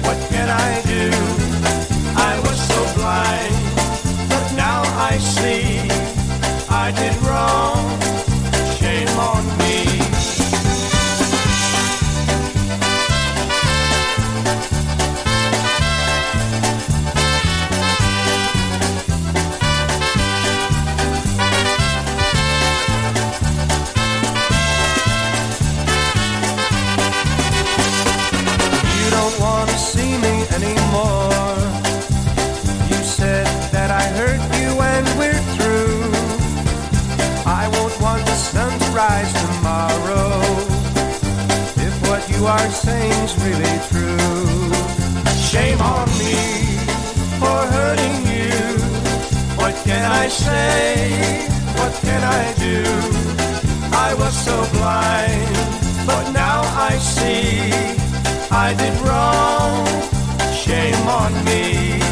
What 0.00 0.18
can 0.30 0.48
I 0.48 0.80
do? 0.94 1.10
I 2.16 2.40
was 2.40 2.58
so 2.72 2.80
blind, 2.96 3.54
but 4.30 4.46
now 4.56 4.80
I 5.10 5.18
see 5.18 5.80
I 6.70 6.90
did 6.90 7.14
are 42.46 42.70
saying's 42.70 43.34
really 43.42 43.78
true, 43.90 44.72
shame 45.34 45.80
on 45.80 46.08
me 46.20 46.36
for 47.40 47.58
hurting 47.74 48.16
you. 48.32 48.52
What 49.56 49.74
can 49.84 50.04
I 50.04 50.28
say? 50.28 51.46
What 51.78 51.92
can 52.02 52.22
I 52.22 52.44
do? 52.54 52.84
I 53.92 54.14
was 54.14 54.34
so 54.48 54.56
blind, 54.78 56.06
but 56.06 56.30
now 56.30 56.62
I 56.88 56.98
see 56.98 57.72
I 58.50 58.74
did 58.74 58.94
wrong. 59.00 59.86
Shame 60.52 61.08
on 61.08 61.32
me. 61.44 62.05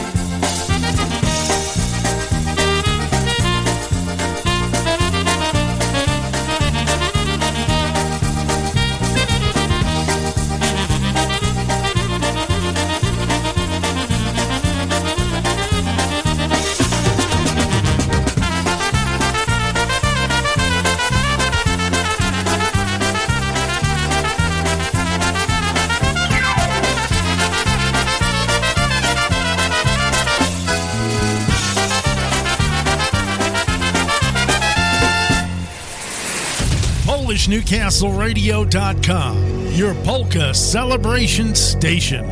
NewcastleRadio.com, 37.65 39.73
your 39.73 39.95
polka 40.05 40.53
celebration 40.53 41.57
station. 41.57 42.25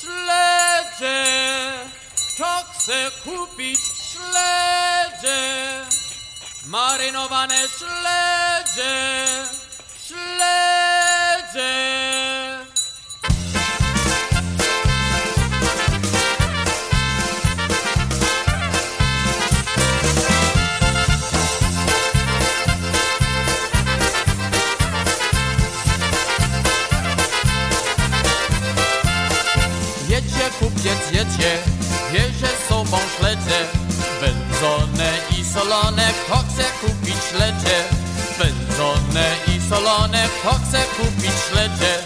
Śledzie, 0.00 1.24
to 2.38 2.64
chcę 2.72 3.10
kupić 3.24 3.78
sledge? 3.78 5.28
marynowane 6.66 7.68
sledge. 7.68 8.80
to 40.42 40.50
chcę 40.50 40.78
kupić 40.96 41.32
śledzie. 41.50 41.99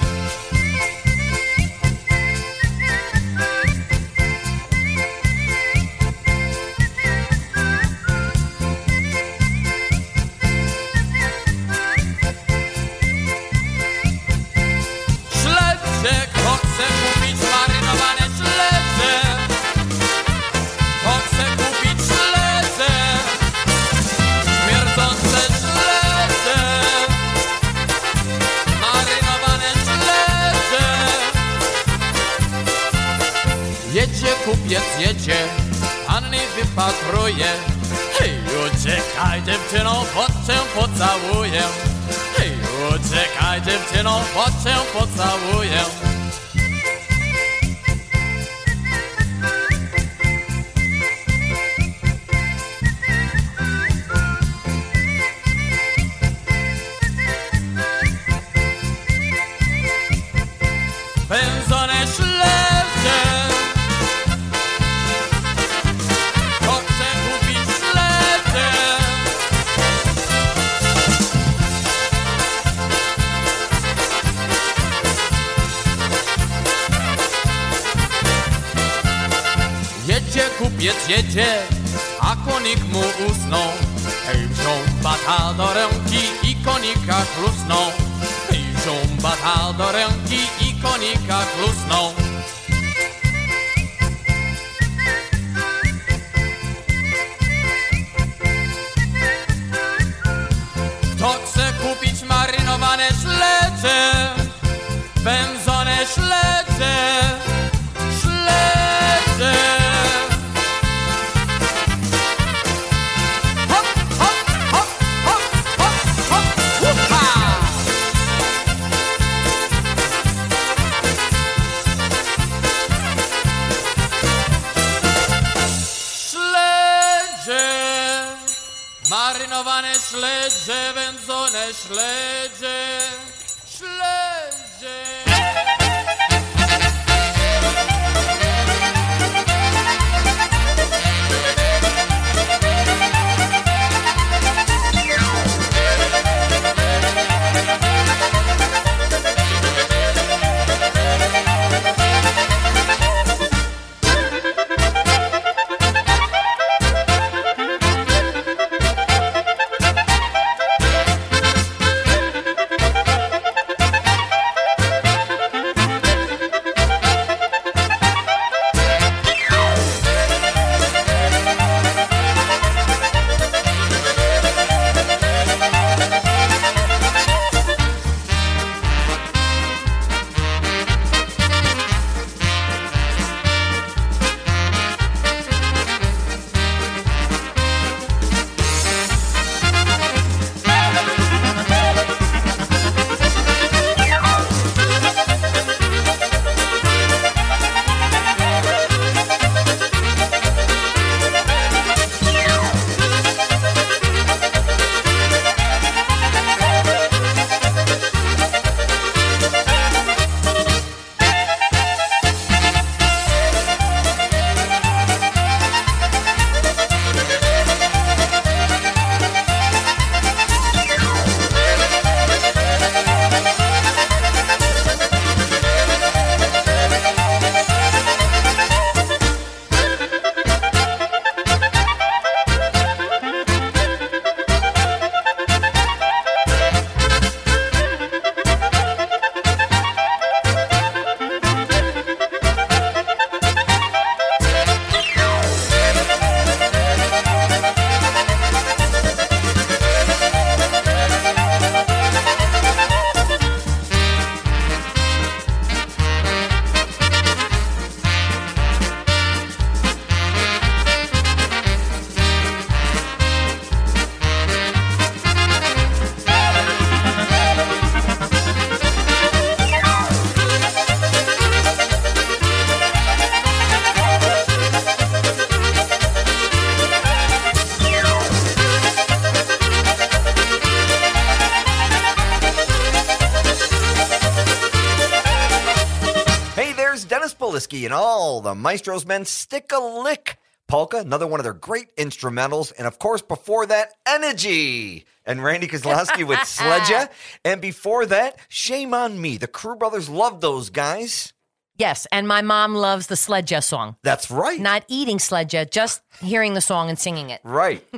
Maestro's 288.64 289.04
men 289.04 289.26
stick 289.26 289.72
a 289.74 289.78
lick. 289.78 290.38
Polka, 290.66 290.96
another 290.96 291.26
one 291.26 291.38
of 291.38 291.44
their 291.44 291.52
great 291.52 291.94
instrumentals. 291.96 292.72
And 292.78 292.86
of 292.86 292.98
course, 292.98 293.20
before 293.20 293.66
that, 293.66 293.92
Energy 294.06 295.04
and 295.26 295.44
Randy 295.44 295.66
Kozlowski 295.68 296.26
with 296.26 296.38
Sledja. 296.56 297.10
And 297.44 297.60
before 297.60 298.06
that, 298.06 298.38
Shame 298.48 298.94
on 298.94 299.20
Me. 299.20 299.36
The 299.36 299.46
Crew 299.46 299.76
Brothers 299.76 300.08
loved 300.08 300.40
those 300.40 300.70
guys. 300.70 301.34
Yes, 301.76 302.06
and 302.12 302.26
my 302.26 302.40
mom 302.40 302.74
loves 302.76 303.08
the 303.08 303.16
Sledja 303.16 303.62
song. 303.62 303.96
That's 304.02 304.30
right. 304.30 304.60
Not 304.60 304.84
eating 304.88 305.18
Sledja, 305.18 305.68
just 305.68 306.02
hearing 306.20 306.54
the 306.54 306.60
song 306.60 306.88
and 306.88 306.98
singing 306.98 307.30
it. 307.30 307.40
Right. 307.44 307.84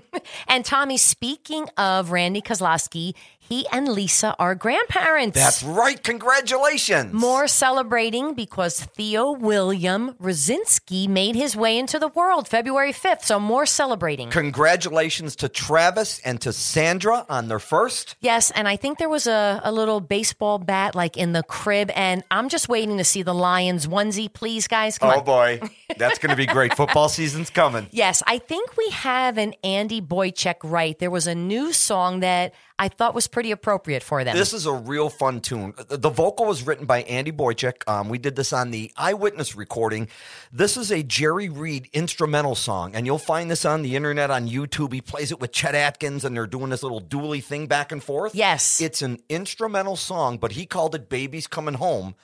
And 0.48 0.64
Tommy, 0.64 0.96
speaking 0.96 1.68
of 1.76 2.10
Randy 2.10 2.40
Kozlowski, 2.40 3.14
he 3.48 3.66
and 3.70 3.88
Lisa 3.88 4.34
are 4.38 4.54
grandparents. 4.54 5.38
That's 5.38 5.62
right. 5.62 6.02
Congratulations. 6.02 7.12
More 7.12 7.46
celebrating 7.46 8.34
because 8.34 8.80
Theo 8.80 9.32
William 9.32 10.14
Rosinski 10.14 11.08
made 11.08 11.36
his 11.36 11.54
way 11.54 11.78
into 11.78 11.98
the 11.98 12.08
world 12.08 12.48
February 12.48 12.92
5th. 12.92 13.22
So 13.22 13.38
more 13.38 13.66
celebrating. 13.66 14.30
Congratulations 14.30 15.36
to 15.36 15.48
Travis 15.48 16.20
and 16.20 16.40
to 16.40 16.52
Sandra 16.52 17.24
on 17.28 17.48
their 17.48 17.58
first. 17.58 18.16
Yes, 18.20 18.50
and 18.50 18.66
I 18.66 18.76
think 18.76 18.98
there 18.98 19.08
was 19.08 19.26
a, 19.26 19.60
a 19.62 19.72
little 19.72 20.00
baseball 20.00 20.58
bat 20.58 20.94
like 20.94 21.16
in 21.16 21.32
the 21.32 21.42
crib, 21.42 21.90
and 21.94 22.24
I'm 22.30 22.48
just 22.48 22.68
waiting 22.68 22.98
to 22.98 23.04
see 23.04 23.22
the 23.22 23.34
Lions 23.34 23.86
onesie, 23.86 24.32
please, 24.32 24.66
guys. 24.66 24.98
Come 24.98 25.10
oh 25.10 25.18
on. 25.18 25.24
boy. 25.24 25.60
That's 25.96 26.18
going 26.18 26.30
to 26.30 26.36
be 26.36 26.46
great. 26.46 26.74
Football 26.74 27.08
season's 27.08 27.50
coming. 27.50 27.86
Yes, 27.90 28.22
I 28.26 28.38
think 28.38 28.76
we 28.76 28.88
have 28.90 29.38
an 29.38 29.54
Andy 29.62 30.00
Boychek 30.00 30.56
right. 30.64 30.98
There 30.98 31.10
was 31.10 31.26
a 31.26 31.34
new 31.34 31.72
song 31.72 32.20
that 32.20 32.54
I 32.78 32.88
thought 32.88 33.14
was 33.14 33.26
pretty 33.26 33.52
appropriate 33.52 34.02
for 34.02 34.22
them. 34.22 34.36
This 34.36 34.52
is 34.52 34.66
a 34.66 34.72
real 34.72 35.08
fun 35.08 35.40
tune. 35.40 35.72
The 35.88 36.10
vocal 36.10 36.44
was 36.44 36.66
written 36.66 36.84
by 36.84 37.02
Andy 37.02 37.32
Boychuk. 37.32 37.88
Um, 37.88 38.10
we 38.10 38.18
did 38.18 38.36
this 38.36 38.52
on 38.52 38.70
the 38.70 38.92
Eyewitness 38.96 39.56
recording. 39.56 40.08
This 40.52 40.76
is 40.76 40.92
a 40.92 41.02
Jerry 41.02 41.48
Reed 41.48 41.88
instrumental 41.94 42.54
song, 42.54 42.94
and 42.94 43.06
you'll 43.06 43.18
find 43.18 43.50
this 43.50 43.64
on 43.64 43.80
the 43.80 43.96
internet 43.96 44.30
on 44.30 44.48
YouTube. 44.48 44.92
He 44.92 45.00
plays 45.00 45.32
it 45.32 45.40
with 45.40 45.52
Chet 45.52 45.74
Atkins, 45.74 46.24
and 46.24 46.36
they're 46.36 46.46
doing 46.46 46.68
this 46.68 46.82
little 46.82 47.00
dually 47.00 47.42
thing 47.42 47.66
back 47.66 47.92
and 47.92 48.04
forth. 48.04 48.34
Yes. 48.34 48.80
It's 48.80 49.00
an 49.00 49.20
instrumental 49.30 49.96
song, 49.96 50.36
but 50.36 50.52
he 50.52 50.66
called 50.66 50.94
it 50.94 51.08
Baby's 51.08 51.46
Coming 51.46 51.74
Home. 51.74 52.14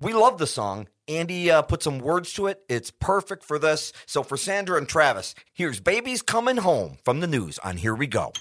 We 0.00 0.12
love 0.12 0.38
the 0.38 0.46
song. 0.46 0.88
Andy 1.06 1.50
uh, 1.50 1.62
put 1.62 1.82
some 1.82 1.98
words 1.98 2.32
to 2.34 2.46
it. 2.46 2.62
It's 2.68 2.90
perfect 2.90 3.44
for 3.44 3.58
this. 3.58 3.92
So 4.06 4.22
for 4.22 4.36
Sandra 4.36 4.78
and 4.78 4.88
Travis, 4.88 5.34
here's 5.52 5.78
Baby's 5.78 6.22
Coming 6.22 6.56
Home 6.56 6.98
from 7.04 7.20
the 7.20 7.26
news 7.26 7.58
on 7.60 7.76
Here 7.76 7.94
We 7.94 8.06
Go. 8.06 8.32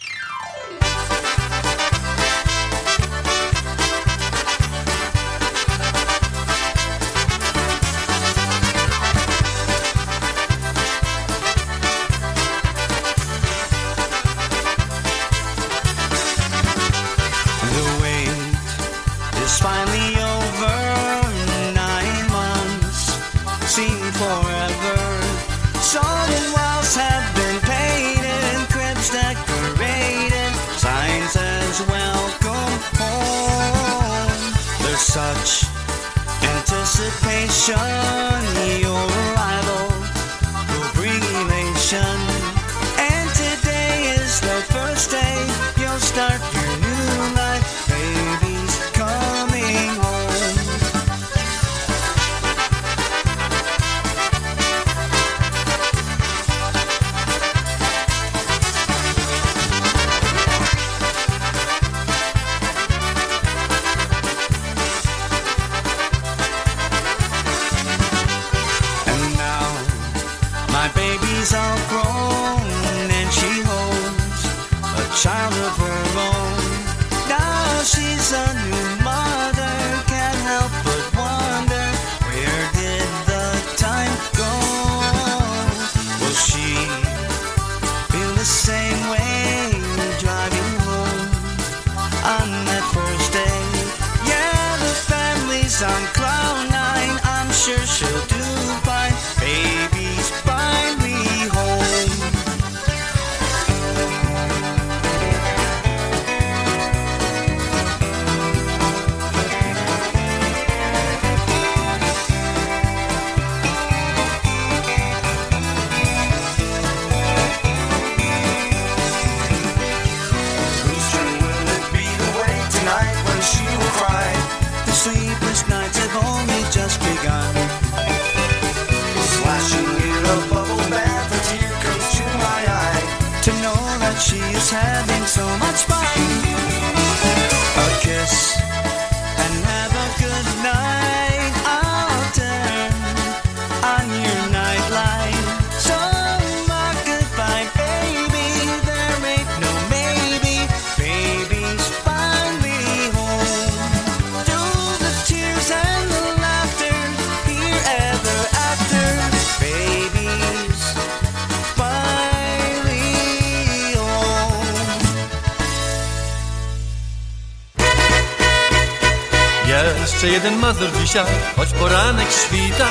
Dzisiaj, 170.70 171.26
choć 171.56 171.70
poranek 171.70 172.28
świta. 172.32 172.88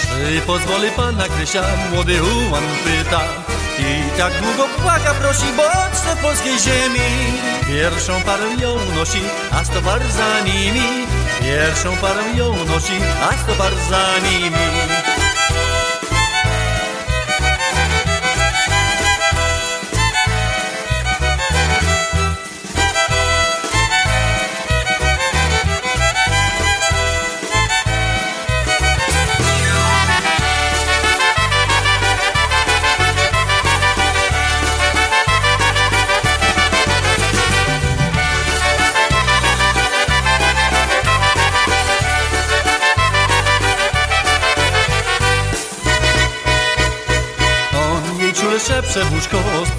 Czy 0.00 0.40
pozwoli 0.40 0.90
pana 0.90 1.24
Krysia, 1.24 1.62
młody 1.92 2.22
Ułan 2.22 2.62
pyta. 2.84 3.20
I 3.78 4.18
tak 4.18 4.32
długo 4.42 4.68
płaka, 4.82 5.14
prosi 5.14 5.46
bodźce 5.56 6.16
polskiej 6.22 6.58
ziemi. 6.58 7.00
Pierwszą 7.66 8.22
parę 8.22 8.54
ją 8.60 8.76
nosi, 8.94 9.20
a 9.52 9.64
stopar 9.64 10.00
za 10.12 10.40
nimi. 10.40 11.06
Pierwszą 11.40 11.96
parę 11.96 12.22
ją 12.36 12.56
nosi, 12.66 12.98
a 13.30 13.44
stopar 13.44 13.72
za 13.90 14.28
nimi 14.28 15.15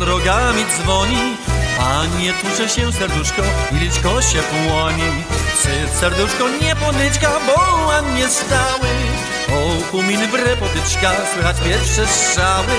rogami 0.07 0.65
dzwoni. 0.65 1.37
Panie, 1.77 2.33
tucze 2.33 2.69
się 2.69 2.93
serduszko, 2.93 3.41
liczko 3.71 4.21
się 4.21 4.39
płoni. 4.39 5.03
Sy 5.61 5.99
serduszko 5.99 6.49
nie 6.61 6.75
ponyczka, 6.75 7.31
bo 7.47 7.85
łan 7.87 8.15
nie 8.15 8.27
stały? 8.27 8.89
O, 9.53 9.91
puminy 9.91 10.27
w 10.27 10.33
repotyczka, 10.33 11.11
słychać 11.33 11.57
pierwsze 11.63 12.07
strzały. 12.07 12.73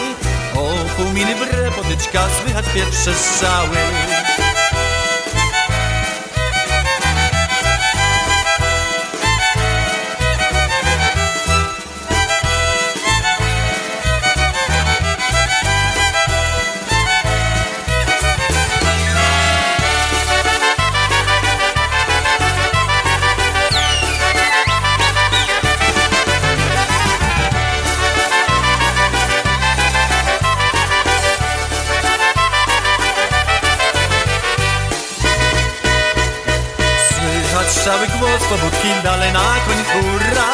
O, 0.57 0.75
puminy 0.97 1.35
w 1.35 1.55
repotyczka, 1.55 2.21
słychać 2.43 2.65
pierwsze 2.75 3.15
strzały. 3.15 3.77
cały 37.89 38.07
głos 38.07 38.43
pobudki, 38.51 38.89
dalej 39.05 39.33
na 39.33 39.55
koń 39.67 39.81
hurra. 39.91 40.49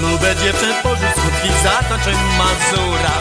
Lubę 0.00 0.36
dziewczę 0.36 0.66
porzuć 0.82 1.12
smutki, 1.20 1.48
zatańczę 1.62 2.12
mazura. 2.38 3.16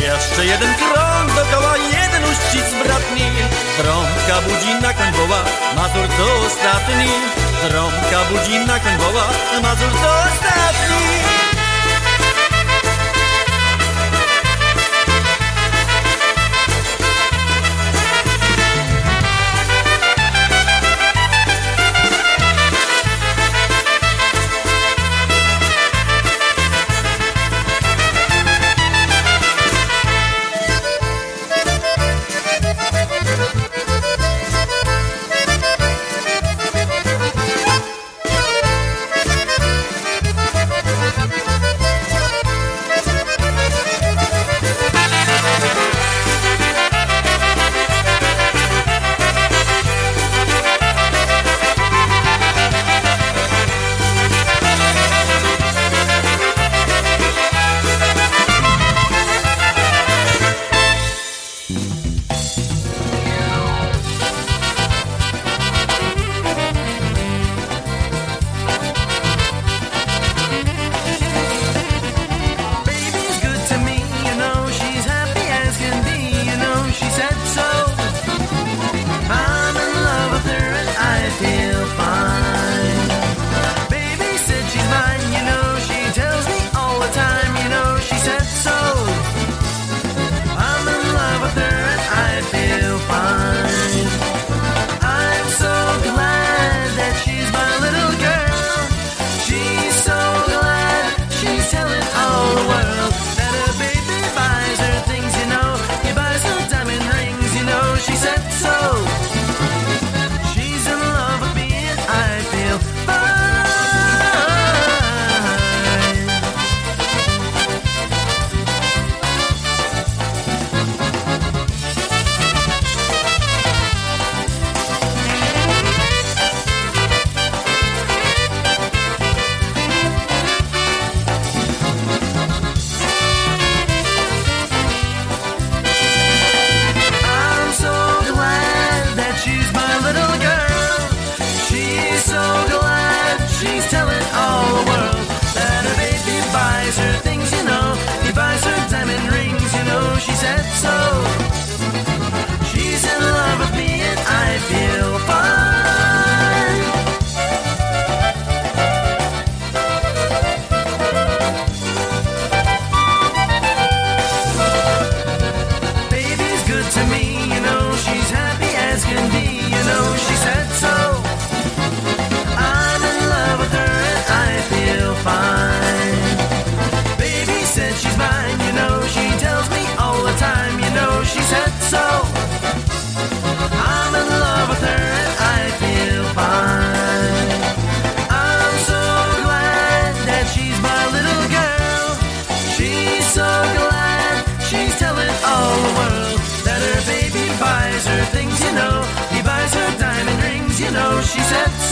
Jeszcze 0.00 0.46
jeden 0.46 0.74
krąg 0.74 1.28
dokoła, 1.38 1.74
jeden 1.76 2.22
uścisk 2.30 2.74
bratni 2.84 3.30
Trąbka 3.76 4.36
budzi 4.46 4.74
na 4.82 4.92
koń 4.94 5.12
woła, 5.12 5.40
mazur 5.76 6.08
to 6.18 6.46
ostatni. 6.46 7.10
Trąbka 7.68 8.18
budzi 8.30 8.58
na 8.66 8.78
koń 8.80 8.96
woła, 8.98 9.26
mazur 9.62 9.92
to 10.02 10.10
ostatni. 10.26 11.43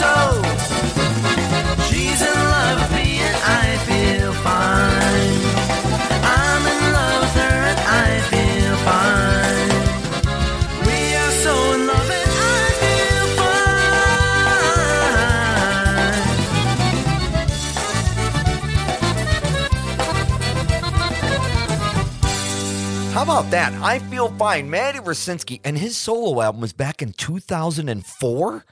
so. 0.02 0.14
She's 1.88 2.20
in 2.30 2.38
love 2.54 2.76
with 2.82 2.92
me 2.98 3.08
and 3.28 3.36
I 3.62 3.66
feel 3.88 4.32
fine. 4.48 5.38
I'm 6.40 6.62
in 6.74 6.82
love 6.98 7.18
with 7.24 7.34
her 7.42 7.58
and 7.70 7.80
I 8.04 8.08
feel 8.32 8.74
fine. 8.90 9.80
We 10.88 10.98
are 11.22 11.34
so 11.44 11.54
in 11.74 11.80
love 11.92 12.10
and 12.20 12.32
I 12.54 12.62
feel 12.82 13.26
fine. 13.38 13.62
How 23.14 23.22
about 23.22 23.46
that? 23.50 23.72
I 23.82 23.98
feel 24.10 24.28
fine. 24.30 24.70
Matty 24.70 24.98
Rosinski 24.98 25.60
and 25.64 25.78
his 25.78 25.96
solo 25.96 26.40
album 26.40 26.60
was 26.60 26.72
back 26.72 27.02
in 27.02 27.12
2004. 27.12 28.64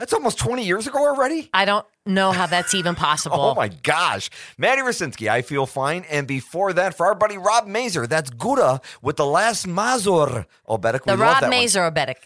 That's 0.00 0.14
almost 0.14 0.38
20 0.38 0.64
years 0.64 0.86
ago 0.86 0.98
already. 1.06 1.50
I 1.52 1.66
don't 1.66 1.84
know 2.06 2.32
how 2.32 2.46
that's 2.46 2.74
even 2.74 2.94
oh 2.96 2.98
possible. 2.98 3.38
oh 3.38 3.54
my 3.54 3.68
gosh. 3.68 4.30
Maddie 4.56 4.80
Rosinski, 4.80 5.28
I 5.28 5.42
feel 5.42 5.66
fine. 5.66 6.06
And 6.08 6.26
before 6.26 6.72
that, 6.72 6.96
for 6.96 7.04
our 7.04 7.14
buddy 7.14 7.36
Rob 7.36 7.66
Mazer, 7.66 8.06
that's 8.06 8.30
Gura 8.30 8.82
with 9.02 9.16
the 9.16 9.26
last 9.26 9.66
Mazur 9.66 10.46
Obetic. 10.66 11.04
The 11.04 11.18
Rob 11.18 11.50
Mazer 11.50 11.82
Obetic. 11.82 12.16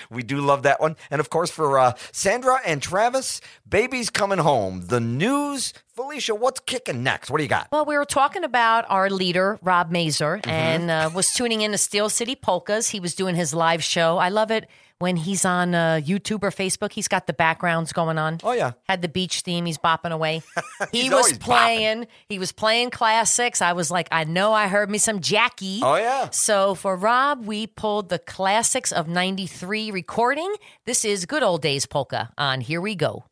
we 0.10 0.24
do 0.24 0.40
love 0.40 0.64
that 0.64 0.80
one. 0.80 0.96
And 1.08 1.20
of 1.20 1.30
course, 1.30 1.52
for 1.52 1.78
uh, 1.78 1.92
Sandra 2.10 2.58
and 2.66 2.82
Travis, 2.82 3.40
baby's 3.66 4.10
coming 4.10 4.38
home. 4.38 4.86
The 4.88 4.98
news. 4.98 5.72
Felicia, 5.94 6.34
what's 6.34 6.58
kicking 6.60 7.04
next? 7.04 7.30
What 7.30 7.38
do 7.38 7.44
you 7.44 7.48
got? 7.48 7.68
Well, 7.70 7.84
we 7.84 7.96
were 7.96 8.04
talking 8.04 8.42
about 8.42 8.86
our 8.88 9.08
leader, 9.08 9.60
Rob 9.62 9.92
Mazer, 9.92 10.38
mm-hmm. 10.38 10.50
and 10.50 10.90
uh, 10.90 11.10
was 11.14 11.32
tuning 11.32 11.60
in 11.60 11.70
to 11.70 11.78
Steel 11.78 12.08
City 12.08 12.34
Polkas. 12.34 12.88
He 12.88 12.98
was 12.98 13.14
doing 13.14 13.36
his 13.36 13.54
live 13.54 13.84
show. 13.84 14.18
I 14.18 14.30
love 14.30 14.50
it 14.50 14.68
when 15.00 15.16
he's 15.16 15.44
on 15.44 15.74
uh, 15.74 16.00
YouTube 16.02 16.44
or 16.44 16.50
Facebook. 16.50 16.92
He's 16.92 17.08
got 17.08 17.26
the 17.26 17.32
backgrounds 17.32 17.92
going 17.92 18.18
on. 18.18 18.38
Oh, 18.44 18.52
yeah. 18.52 18.72
Had 18.88 19.02
the 19.02 19.08
beach 19.08 19.40
theme. 19.40 19.64
He's 19.66 19.78
bopping 19.78 20.12
away. 20.12 20.42
he 20.92 21.04
was 21.04 21.12
always 21.12 21.38
bopping. 21.38 21.40
playing. 21.40 22.06
He 22.28 22.38
was 22.38 22.52
playing 22.52 22.90
classics. 22.90 23.60
I 23.60 23.72
was 23.72 23.90
like, 23.90 24.08
I 24.12 24.24
know 24.24 24.52
I 24.52 24.68
heard 24.68 24.90
me 24.90 24.98
some 24.98 25.20
Jackie. 25.20 25.80
Oh, 25.82 25.96
yeah. 25.96 26.28
So 26.30 26.74
for 26.74 26.96
Rob, 26.96 27.44
we 27.46 27.66
pulled 27.66 28.10
the 28.10 28.18
classics 28.18 28.92
of 28.92 29.08
93 29.08 29.90
recording. 29.90 30.54
This 30.84 31.04
is 31.04 31.26
Good 31.26 31.42
Old 31.42 31.62
Days 31.62 31.86
Polka 31.86 32.30
on 32.36 32.60
Here 32.60 32.80
We 32.80 32.94
Go. 32.94 33.24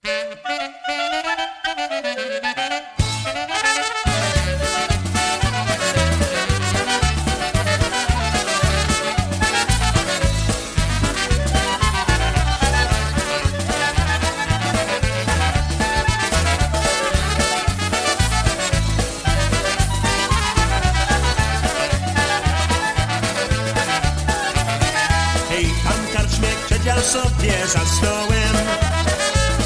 Siedział 27.49 27.67
sobie 27.67 27.69
za 27.69 27.97
stołem 27.97 28.55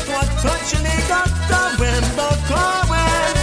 Płatoczyli 0.07 0.97
gotowym 1.09 2.05
dokołem 2.17 3.35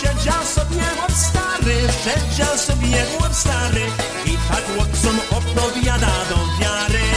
Siedział 0.00 0.44
sobie 0.44 0.82
chłop 0.96 1.12
stary, 1.12 1.76
siedział 2.04 2.58
sobie 2.58 3.04
chłop 3.04 3.34
stary 3.34 3.86
I 4.26 4.36
tak 4.48 4.64
chłopcom 4.74 5.20
opowiada 5.30 6.12
do 6.30 6.36
wiary. 6.60 7.08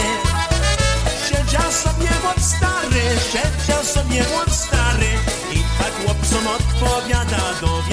Siedział 1.28 1.72
sobie 1.72 2.08
chłop 2.22 2.40
stary, 2.40 3.02
siedział 3.32 3.84
sobie 3.84 4.24
chłop 4.24 4.50
stary 4.50 5.10
I 5.52 5.58
tak 5.78 6.04
chłopcom 6.04 6.46
odpowiada 6.46 7.60
do 7.60 7.66
wiary 7.66 7.85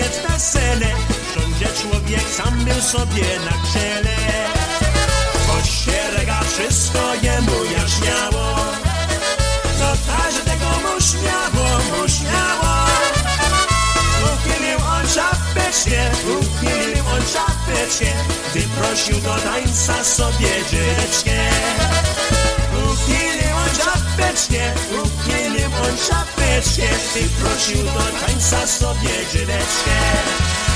to 0.00 0.06
taniec 0.06 0.32
wesele 0.32 0.86
Wsiądzie 1.30 1.66
człowiek, 1.82 2.28
sam 2.36 2.64
był 2.64 2.80
sobie 2.82 3.40
na 3.44 3.72
czele. 3.72 4.16
Choć 5.46 5.66
się 5.66 6.16
rega 6.16 6.40
wszystko 6.40 7.14
jemu 7.22 7.64
jaśniało 7.64 8.56
no 9.80 9.92
każdego 10.06 10.66
mu 10.66 11.00
śmiało, 11.00 11.78
mu 11.78 12.08
śmiało. 12.08 12.86
Uchylił 14.24 14.78
on 14.78 15.08
szapeczkę, 15.08 16.10
uchylił 16.24 17.04
on 17.14 17.22
szapeczkę 17.22 18.06
Gdy 18.50 18.62
prosił 18.62 19.20
do 19.20 19.34
tańca 19.34 20.04
sobie 20.04 20.48
dziewczkę 20.70 21.50
Uchylił 22.72 23.56
on 23.56 23.74
szapeczkę, 23.74 24.72
uchylił 25.02 25.66
on 25.66 25.96
łódeczkę, 26.60 26.88
ty 27.14 27.28
prosił 27.42 27.84
do 27.84 28.26
tańca 28.26 28.66
sobie 28.66 29.10
żydeczkę. 29.32 30.69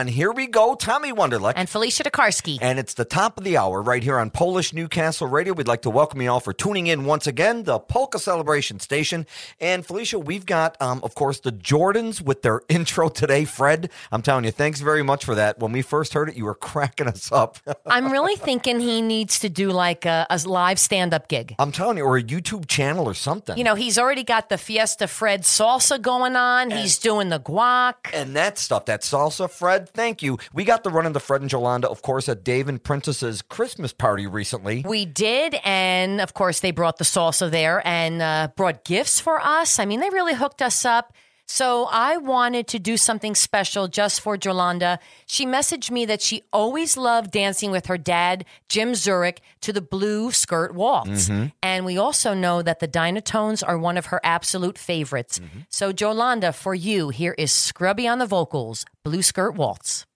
On 0.00 0.06
Here 0.06 0.32
We 0.32 0.46
Go, 0.46 0.74
Tommy 0.76 1.12
Wanderlich. 1.12 1.52
And 1.56 1.68
Felicia 1.68 2.04
DeKarski. 2.04 2.56
And 2.62 2.78
it's 2.78 2.94
the 2.94 3.04
top 3.04 3.36
of 3.36 3.44
the 3.44 3.58
hour 3.58 3.82
right 3.82 4.02
here 4.02 4.18
on 4.18 4.30
Polish 4.30 4.72
Newcastle 4.72 5.26
Radio. 5.26 5.52
We'd 5.52 5.68
like 5.68 5.82
to 5.82 5.90
welcome 5.90 6.22
you 6.22 6.30
all 6.30 6.40
for 6.40 6.54
tuning 6.54 6.86
in 6.86 7.04
once 7.04 7.26
again, 7.26 7.64
the 7.64 7.78
Polka 8.10 8.18
Celebration 8.18 8.80
Station. 8.80 9.24
And 9.60 9.86
Felicia, 9.86 10.18
we've 10.18 10.44
got, 10.44 10.76
um, 10.82 11.00
of 11.04 11.14
course, 11.14 11.38
the 11.38 11.52
Jordans 11.52 12.20
with 12.20 12.42
their 12.42 12.62
intro 12.68 13.08
today. 13.08 13.44
Fred, 13.44 13.88
I'm 14.10 14.20
telling 14.20 14.44
you, 14.44 14.50
thanks 14.50 14.80
very 14.80 15.04
much 15.04 15.24
for 15.24 15.36
that. 15.36 15.60
When 15.60 15.70
we 15.70 15.80
first 15.80 16.12
heard 16.12 16.28
it, 16.28 16.34
you 16.34 16.44
were 16.44 16.56
cracking 16.56 17.06
us 17.06 17.30
up. 17.30 17.58
I'm 17.86 18.10
really 18.10 18.34
thinking 18.34 18.80
he 18.80 19.00
needs 19.00 19.38
to 19.40 19.48
do 19.48 19.70
like 19.70 20.06
a, 20.06 20.26
a 20.28 20.40
live 20.44 20.80
stand 20.80 21.14
up 21.14 21.28
gig. 21.28 21.54
I'm 21.60 21.70
telling 21.70 21.98
you, 21.98 22.04
or 22.04 22.16
a 22.16 22.22
YouTube 22.22 22.66
channel 22.66 23.06
or 23.06 23.14
something. 23.14 23.56
You 23.56 23.62
know, 23.62 23.76
he's 23.76 23.96
already 23.96 24.24
got 24.24 24.48
the 24.48 24.58
Fiesta 24.58 25.06
Fred 25.06 25.42
salsa 25.42 26.02
going 26.02 26.34
on. 26.34 26.72
He's 26.72 26.98
doing 26.98 27.28
the 27.28 27.38
guac. 27.38 27.94
and 28.12 28.34
that 28.34 28.58
stuff, 28.58 28.86
that 28.86 29.02
salsa, 29.02 29.48
Fred. 29.48 29.88
Thank 29.88 30.20
you. 30.20 30.38
We 30.52 30.64
got 30.64 30.82
the 30.82 30.90
run 30.90 31.06
into 31.06 31.20
Fred 31.20 31.42
and 31.42 31.50
Jolanda, 31.50 31.84
of 31.84 32.02
course, 32.02 32.28
at 32.28 32.42
Dave 32.42 32.68
and 32.68 32.82
Princess's 32.82 33.40
Christmas 33.40 33.92
party 33.92 34.26
recently. 34.26 34.82
We 34.84 35.06
did, 35.06 35.54
and 35.62 36.20
of 36.20 36.34
course, 36.34 36.58
they 36.58 36.72
brought 36.72 36.98
the 36.98 37.04
salsa 37.04 37.48
there 37.48 37.86
and 37.86 37.99
uh, 38.22 38.48
brought 38.56 38.84
gifts 38.84 39.20
for 39.20 39.36
us. 39.40 39.78
I 39.78 39.84
mean, 39.84 40.00
they 40.00 40.10
really 40.10 40.34
hooked 40.34 40.62
us 40.62 40.84
up. 40.84 41.12
So 41.52 41.88
I 41.90 42.16
wanted 42.16 42.68
to 42.68 42.78
do 42.78 42.96
something 42.96 43.34
special 43.34 43.88
just 43.88 44.20
for 44.20 44.36
Jolanda. 44.38 44.98
She 45.26 45.44
messaged 45.46 45.90
me 45.90 46.06
that 46.06 46.22
she 46.22 46.42
always 46.52 46.96
loved 46.96 47.32
dancing 47.32 47.72
with 47.72 47.86
her 47.86 47.98
dad, 47.98 48.44
Jim 48.68 48.94
Zurich, 48.94 49.40
to 49.62 49.72
the 49.72 49.80
blue 49.82 50.30
skirt 50.30 50.72
waltz. 50.76 51.28
Mhm. 51.28 51.50
And 51.60 51.84
we 51.84 51.98
also 51.98 52.34
know 52.34 52.62
that 52.62 52.78
the 52.78 52.86
Dynatones 52.86 53.64
are 53.66 53.76
one 53.76 53.98
of 53.98 54.06
her 54.06 54.20
absolute 54.22 54.78
favorites. 54.78 55.40
So, 55.68 55.92
Jolanda, 55.92 56.54
for 56.54 56.72
you, 56.72 57.08
here 57.08 57.34
is 57.36 57.50
Scrubby 57.50 58.06
on 58.06 58.20
the 58.20 58.26
vocals, 58.26 58.84
Blue 59.04 59.22
Skirt 59.22 59.56
Waltz. 59.56 60.06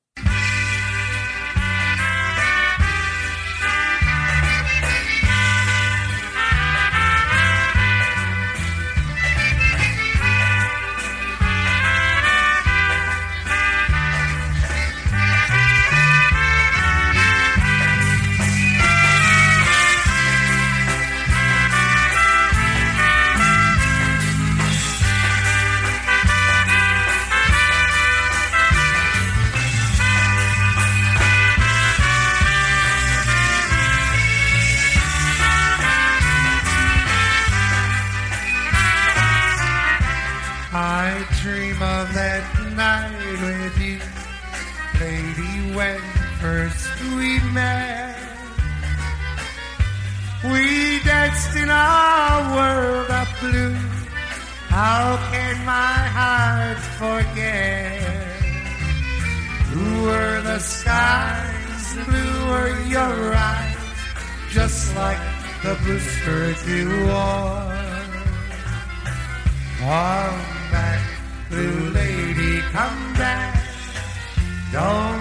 We 51.35 51.63
in 51.63 51.71
our 51.71 52.55
world 52.55 53.11
of 53.11 53.29
blue. 53.41 53.75
How 54.69 55.19
can 55.33 55.65
my 55.65 55.99
heart 56.19 56.79
forget? 57.01 57.99
Blue 59.73 60.05
were 60.07 60.41
the 60.43 60.59
skies, 60.61 61.95
blue 62.07 62.37
were 62.51 62.81
your 62.87 63.35
eyes, 63.35 63.77
just 64.51 64.95
like 64.95 65.19
the 65.65 65.75
blue 65.83 65.99
skirt 65.99 66.59
you 66.69 66.89
wore. 67.07 67.75
Come 69.79 70.41
back, 70.71 71.03
blue 71.51 71.91
lady, 71.91 72.61
come 72.71 73.15
back. 73.15 73.61
Don't 74.73 75.14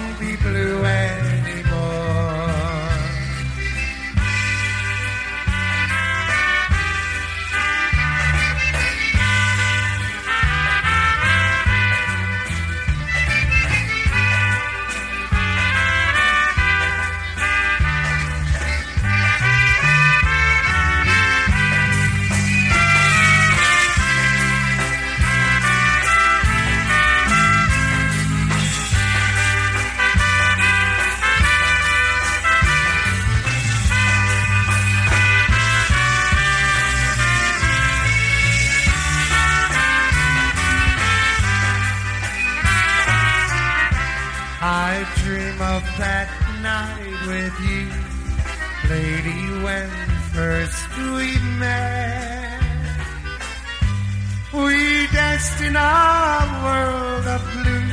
We 55.43 55.67
in 55.67 55.75
our 55.75 56.45
world 56.63 57.27
of 57.27 57.41
blue. 57.51 57.91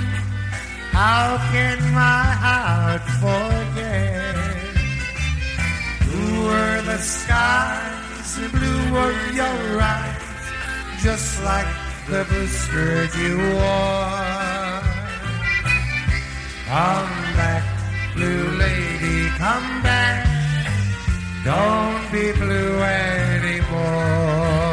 How 0.92 1.36
can 1.50 1.78
my 1.92 2.26
heart 2.44 3.02
forget? 3.22 4.36
Blue 6.04 6.46
were 6.46 6.82
the 6.82 6.98
skies, 6.98 8.38
and 8.38 8.52
blue 8.52 8.92
were 8.94 9.30
your 9.32 9.82
eyes, 9.82 10.22
just 11.02 11.42
like 11.42 11.66
the 12.08 12.24
blue 12.28 12.46
skirt 12.46 13.10
you 13.16 13.36
wore. 13.38 14.82
Come 16.70 17.14
back, 17.40 17.64
blue 18.14 18.46
lady, 18.64 19.28
come 19.38 19.82
back. 19.82 20.26
Don't 21.44 22.12
be 22.12 22.30
blue 22.32 22.78
anymore. 22.82 24.69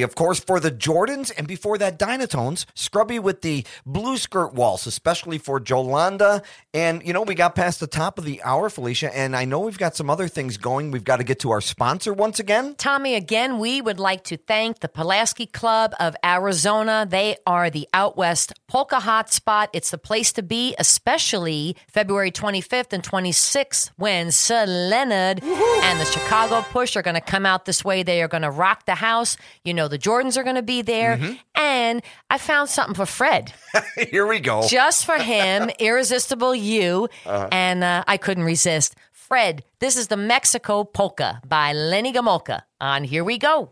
Of 0.00 0.14
course, 0.14 0.40
for 0.40 0.58
the 0.58 0.70
Jordans, 0.70 1.30
and 1.36 1.46
before 1.46 1.76
that, 1.76 1.98
Dynatones, 1.98 2.64
Scrubby 2.74 3.18
with 3.18 3.42
the 3.42 3.66
blue 3.84 4.16
skirt 4.16 4.54
waltz, 4.54 4.86
especially 4.86 5.36
for 5.36 5.60
Jolanda. 5.60 6.42
And, 6.72 7.06
you 7.06 7.12
know, 7.12 7.20
we 7.20 7.34
got 7.34 7.54
past 7.54 7.80
the 7.80 7.86
top 7.86 8.16
of 8.16 8.24
the 8.24 8.42
hour, 8.42 8.70
Felicia, 8.70 9.14
and 9.14 9.36
I 9.36 9.44
know 9.44 9.60
we've 9.60 9.76
got 9.76 9.94
some 9.94 10.08
other 10.08 10.28
things 10.28 10.56
going. 10.56 10.90
We've 10.90 11.04
got 11.04 11.18
to 11.18 11.24
get 11.24 11.40
to 11.40 11.50
our 11.50 11.60
sponsor 11.60 12.14
once 12.14 12.38
again. 12.38 12.76
Tommy, 12.78 13.14
again, 13.14 13.58
we 13.58 13.82
would 13.82 14.00
like 14.00 14.24
to 14.24 14.36
thank 14.36 14.80
the 14.80 14.88
Pulaski 14.88 15.44
Club 15.46 15.92
of 16.00 16.16
Arizona. 16.24 17.06
They 17.08 17.36
are 17.46 17.68
the 17.68 17.88
out 17.92 18.16
west 18.16 18.52
polka 18.68 18.96
hotspot. 18.96 19.68
It's 19.72 19.90
the 19.90 19.98
place 19.98 20.32
to 20.32 20.42
be, 20.42 20.74
especially 20.78 21.76
February 21.88 22.30
25th 22.30 22.92
and 22.92 23.02
26th 23.02 23.90
when 23.96 24.30
Sir 24.30 24.64
Leonard 24.66 25.42
and 25.42 26.00
the 26.00 26.04
Chicago 26.04 26.62
Push 26.70 26.96
are 26.96 27.02
going 27.02 27.14
to 27.14 27.20
come 27.20 27.44
out 27.44 27.64
this 27.64 27.84
way. 27.84 28.02
They 28.02 28.22
are 28.22 28.28
going 28.28 28.42
to 28.42 28.50
rock 28.50 28.86
the 28.86 28.94
house. 28.94 29.36
You 29.64 29.74
know, 29.74 29.81
the 29.88 29.98
Jordans 29.98 30.36
are 30.36 30.42
going 30.42 30.56
to 30.56 30.62
be 30.62 30.82
there. 30.82 31.18
And 31.54 32.02
I 32.30 32.38
found 32.38 32.68
something 32.68 32.94
for 32.94 33.06
Fred. 33.06 33.52
Here 34.10 34.26
we 34.26 34.40
go. 34.40 34.66
Just 34.68 35.04
for 35.04 35.18
him, 35.18 35.70
Irresistible 35.78 36.54
You. 36.54 37.08
Uh-huh. 37.26 37.48
And 37.52 37.84
uh, 37.84 38.04
I 38.06 38.16
couldn't 38.16 38.44
resist. 38.44 38.94
Fred, 39.12 39.64
this 39.78 39.96
is 39.96 40.08
the 40.08 40.16
Mexico 40.16 40.84
Polka 40.84 41.40
by 41.46 41.72
Lenny 41.72 42.12
Gomulka 42.12 42.62
on 42.80 43.04
Here 43.04 43.24
We 43.24 43.38
Go. 43.38 43.70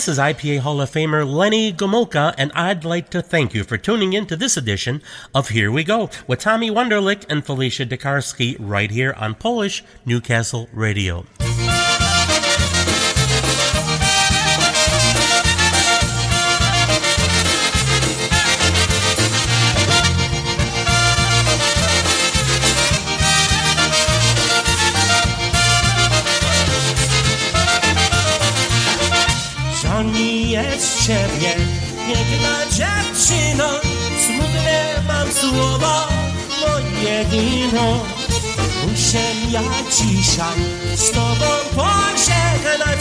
This 0.00 0.08
is 0.08 0.18
IPA 0.18 0.60
Hall 0.60 0.80
of 0.80 0.90
Famer 0.90 1.30
Lenny 1.30 1.74
Gomulka, 1.74 2.34
and 2.38 2.50
I'd 2.52 2.86
like 2.86 3.10
to 3.10 3.20
thank 3.20 3.52
you 3.52 3.64
for 3.64 3.76
tuning 3.76 4.14
in 4.14 4.24
to 4.28 4.34
this 4.34 4.56
edition 4.56 5.02
of 5.34 5.50
Here 5.50 5.70
We 5.70 5.84
Go 5.84 6.08
with 6.26 6.40
Tommy 6.40 6.70
Wanderlich 6.70 7.26
and 7.28 7.44
Felicia 7.44 7.84
DeKarski 7.84 8.56
right 8.58 8.90
here 8.90 9.12
on 9.18 9.34
Polish 9.34 9.84
Newcastle 10.06 10.70
Radio. 10.72 11.26
Z 40.96 41.10
tobą 41.10 41.50
pożegnać, 41.76 43.00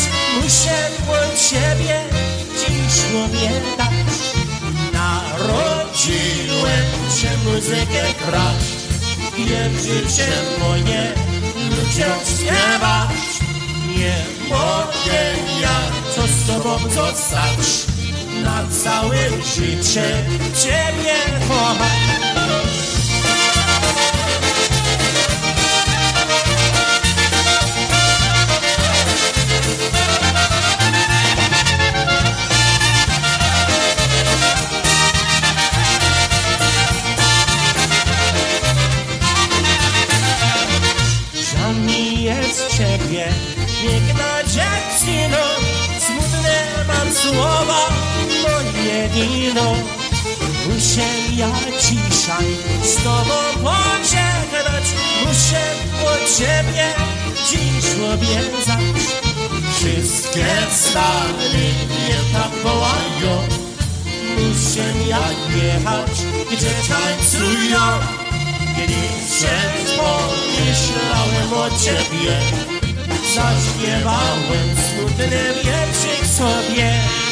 od 1.10 1.50
ciebie 1.50 2.02
dziś 2.60 3.02
pamiętać. 3.14 4.20
Narodziłem 4.94 6.88
się 7.18 7.32
muzykę 7.46 8.04
grać, 8.26 8.64
wiem 9.38 9.80
życie 9.80 10.28
moje 10.60 11.14
ludziom 11.70 12.20
śpiewać. 12.38 13.10
Nie 13.98 14.26
mogę 14.50 15.22
ja 15.62 15.80
co 16.16 16.22
z 16.28 16.48
tobą 16.48 16.80
zostać 16.90 17.86
Na 18.44 18.64
całe 18.84 19.30
życie 19.30 20.24
Ciebie 20.64 21.16
kochać 21.48 21.99
Muszę 49.50 51.02
ja 51.36 51.50
dzisiaj 51.82 52.48
z 52.84 52.96
tobą 52.96 53.38
pożegnać 53.54 54.84
Muszę 55.26 55.76
po 56.02 56.38
ciebie 56.38 56.94
dziś 57.50 57.86
obiecać. 58.14 59.02
Wszystkie 59.76 60.46
stary 60.72 61.68
mnie 61.90 62.16
tam 62.34 62.52
wołają. 62.64 63.48
Muszę 64.38 65.08
ja 65.08 65.22
jechać, 65.64 66.12
gdzie 66.52 66.74
tańcują. 66.90 67.82
Gdy 68.74 68.94
się 69.40 69.58
pomyślałem 69.98 71.54
o 71.54 71.70
ciebie. 71.80 72.40
Zaśpiewałem 73.36 74.70
smutny 74.76 75.54
wierszyk 75.64 76.26
sobie. 76.38 77.29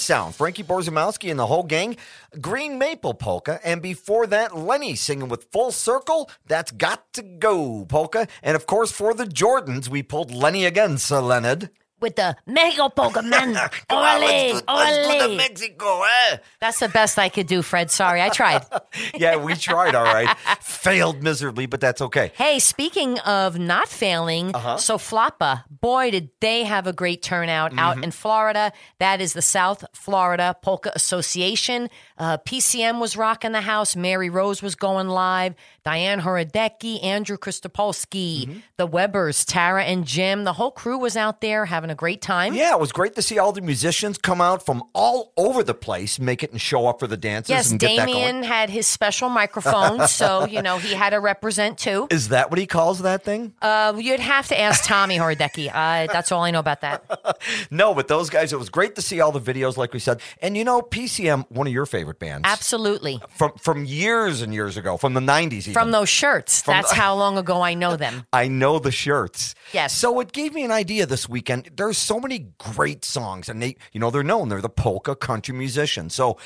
Sound, 0.00 0.34
Frankie 0.34 0.64
Borzomowski 0.64 1.30
and 1.30 1.38
the 1.38 1.46
whole 1.46 1.62
gang, 1.62 1.96
Green 2.40 2.78
Maple 2.78 3.14
Polka, 3.14 3.60
and 3.62 3.82
before 3.82 4.26
that, 4.26 4.56
Lenny 4.56 4.94
singing 4.94 5.28
with 5.28 5.50
Full 5.52 5.72
Circle, 5.72 6.30
That's 6.46 6.72
Got 6.72 7.12
to 7.14 7.22
Go 7.22 7.84
Polka. 7.84 8.26
And 8.42 8.56
of 8.56 8.66
course, 8.66 8.90
for 8.90 9.14
the 9.14 9.24
Jordans, 9.24 9.88
we 9.88 10.02
pulled 10.02 10.32
Lenny 10.32 10.64
again, 10.64 10.98
Sir 10.98 11.20
Leonard 11.20 11.70
with 12.00 12.16
the 12.16 12.36
Mexico 12.46 12.88
polka 12.88 13.22
man. 13.22 13.56
Ole, 13.90 15.36
Mexico, 15.36 16.02
eh? 16.02 16.36
That's 16.60 16.78
the 16.78 16.88
best 16.88 17.18
I 17.18 17.28
could 17.28 17.46
do, 17.46 17.62
Fred. 17.62 17.90
Sorry, 17.90 18.22
I 18.22 18.28
tried. 18.28 18.64
yeah, 19.14 19.36
we 19.36 19.54
tried, 19.54 19.94
all 19.94 20.04
right. 20.04 20.36
Failed 20.60 21.22
miserably, 21.22 21.66
but 21.66 21.80
that's 21.80 22.00
okay. 22.00 22.32
Hey, 22.34 22.58
speaking 22.58 23.18
of 23.20 23.58
not 23.58 23.88
failing, 23.88 24.54
uh-huh. 24.54 24.76
so 24.78 24.98
Floppa, 24.98 25.64
boy, 25.70 26.10
did 26.10 26.30
they 26.40 26.64
have 26.64 26.86
a 26.86 26.92
great 26.92 27.22
turnout 27.22 27.70
mm-hmm. 27.70 27.78
out 27.78 28.02
in 28.02 28.10
Florida. 28.10 28.72
That 28.98 29.20
is 29.20 29.32
the 29.32 29.42
South 29.42 29.84
Florida 29.92 30.56
Polka 30.62 30.92
Association. 30.94 31.88
Uh, 32.18 32.38
PCM 32.38 33.00
was 33.00 33.16
rocking 33.16 33.52
the 33.52 33.60
house. 33.60 33.96
Mary 33.96 34.30
Rose 34.30 34.62
was 34.62 34.74
going 34.74 35.08
live. 35.08 35.54
Diane 35.84 36.20
Horodecki, 36.20 37.02
Andrew 37.02 37.36
Christopolsky, 37.36 38.46
Mm-hmm. 38.46 38.58
the 38.76 38.86
Webbers, 38.88 39.44
Tara 39.46 39.84
and 39.84 40.04
Jim. 40.06 40.44
The 40.44 40.52
whole 40.54 40.70
crew 40.70 40.98
was 40.98 41.16
out 41.16 41.40
there 41.40 41.64
having 41.66 41.90
a 41.90 41.94
great 41.94 42.20
time. 42.22 42.54
Yeah, 42.54 42.72
it 42.74 42.80
was 42.80 42.92
great 42.92 43.14
to 43.16 43.22
see 43.22 43.38
all 43.38 43.52
the 43.52 43.60
musicians 43.60 44.18
come 44.18 44.40
out 44.40 44.64
from 44.64 44.82
all 44.94 45.32
over 45.36 45.62
the 45.62 45.74
place, 45.74 46.18
make 46.18 46.42
it 46.42 46.50
and 46.52 46.60
show 46.60 46.86
up 46.86 47.00
for 47.00 47.06
the 47.06 47.16
dances 47.16 47.50
Yes, 47.50 47.70
and 47.70 47.80
get 47.80 47.96
that 47.96 48.06
Damien 48.06 48.42
had 48.42 48.70
his 48.70 48.86
special 48.86 49.28
microphone, 49.28 50.06
so 50.08 50.46
you 50.46 50.62
know 50.62 50.78
he 50.78 50.94
had 50.94 51.10
to 51.10 51.20
represent 51.20 51.78
too. 51.78 52.06
Is 52.10 52.28
that 52.28 52.50
what 52.50 52.58
he 52.58 52.66
calls 52.66 53.00
that 53.00 53.24
thing? 53.24 53.54
Uh, 53.62 53.94
you'd 53.98 54.20
have 54.20 54.48
to 54.48 54.58
ask 54.60 54.84
Tommy 54.84 55.18
Horodecki. 55.18 55.70
Uh, 55.80 56.06
that's 56.12 56.30
all 56.32 56.42
I 56.42 56.50
know 56.50 56.58
about 56.58 56.80
that. 56.82 57.04
No, 57.70 57.94
but 57.94 58.06
those 58.08 58.28
guys, 58.28 58.52
it 58.52 58.58
was 58.58 58.68
great 58.68 58.96
to 58.96 59.02
see 59.02 59.20
all 59.20 59.32
the 59.32 59.40
videos, 59.40 59.76
like 59.76 59.92
we 59.94 59.98
said. 59.98 60.20
And 60.42 60.56
you 60.56 60.64
know, 60.64 60.82
PCM, 60.82 61.46
one 61.50 61.66
of 61.66 61.72
your 61.72 61.86
favorite 61.86 62.18
bands. 62.18 62.46
Absolutely. 62.46 63.20
From 63.30 63.52
from 63.58 63.84
years 63.84 64.42
and 64.42 64.52
years 64.52 64.76
ago, 64.76 64.96
from 64.96 65.14
the 65.14 65.20
90s 65.20 65.69
even. 65.70 65.82
From 65.82 65.90
those 65.90 66.08
shirts. 66.08 66.62
From 66.62 66.74
That's 66.74 66.90
the- 66.90 66.96
how 66.96 67.14
long 67.14 67.38
ago 67.38 67.62
I 67.62 67.74
know 67.74 67.96
them. 67.96 68.26
I 68.32 68.48
know 68.48 68.78
the 68.78 68.90
shirts. 68.92 69.54
Yes. 69.72 69.92
So 69.94 70.20
it 70.20 70.32
gave 70.32 70.52
me 70.54 70.64
an 70.64 70.70
idea 70.70 71.06
this 71.06 71.28
weekend. 71.28 71.70
There's 71.76 71.98
so 71.98 72.20
many 72.20 72.48
great 72.58 73.04
songs, 73.04 73.48
and 73.48 73.62
they, 73.62 73.76
you 73.92 74.00
know, 74.00 74.10
they're 74.10 74.22
known. 74.22 74.48
They're 74.48 74.60
the 74.60 74.68
polka 74.68 75.14
country 75.14 75.54
musicians. 75.54 76.14
So 76.14 76.36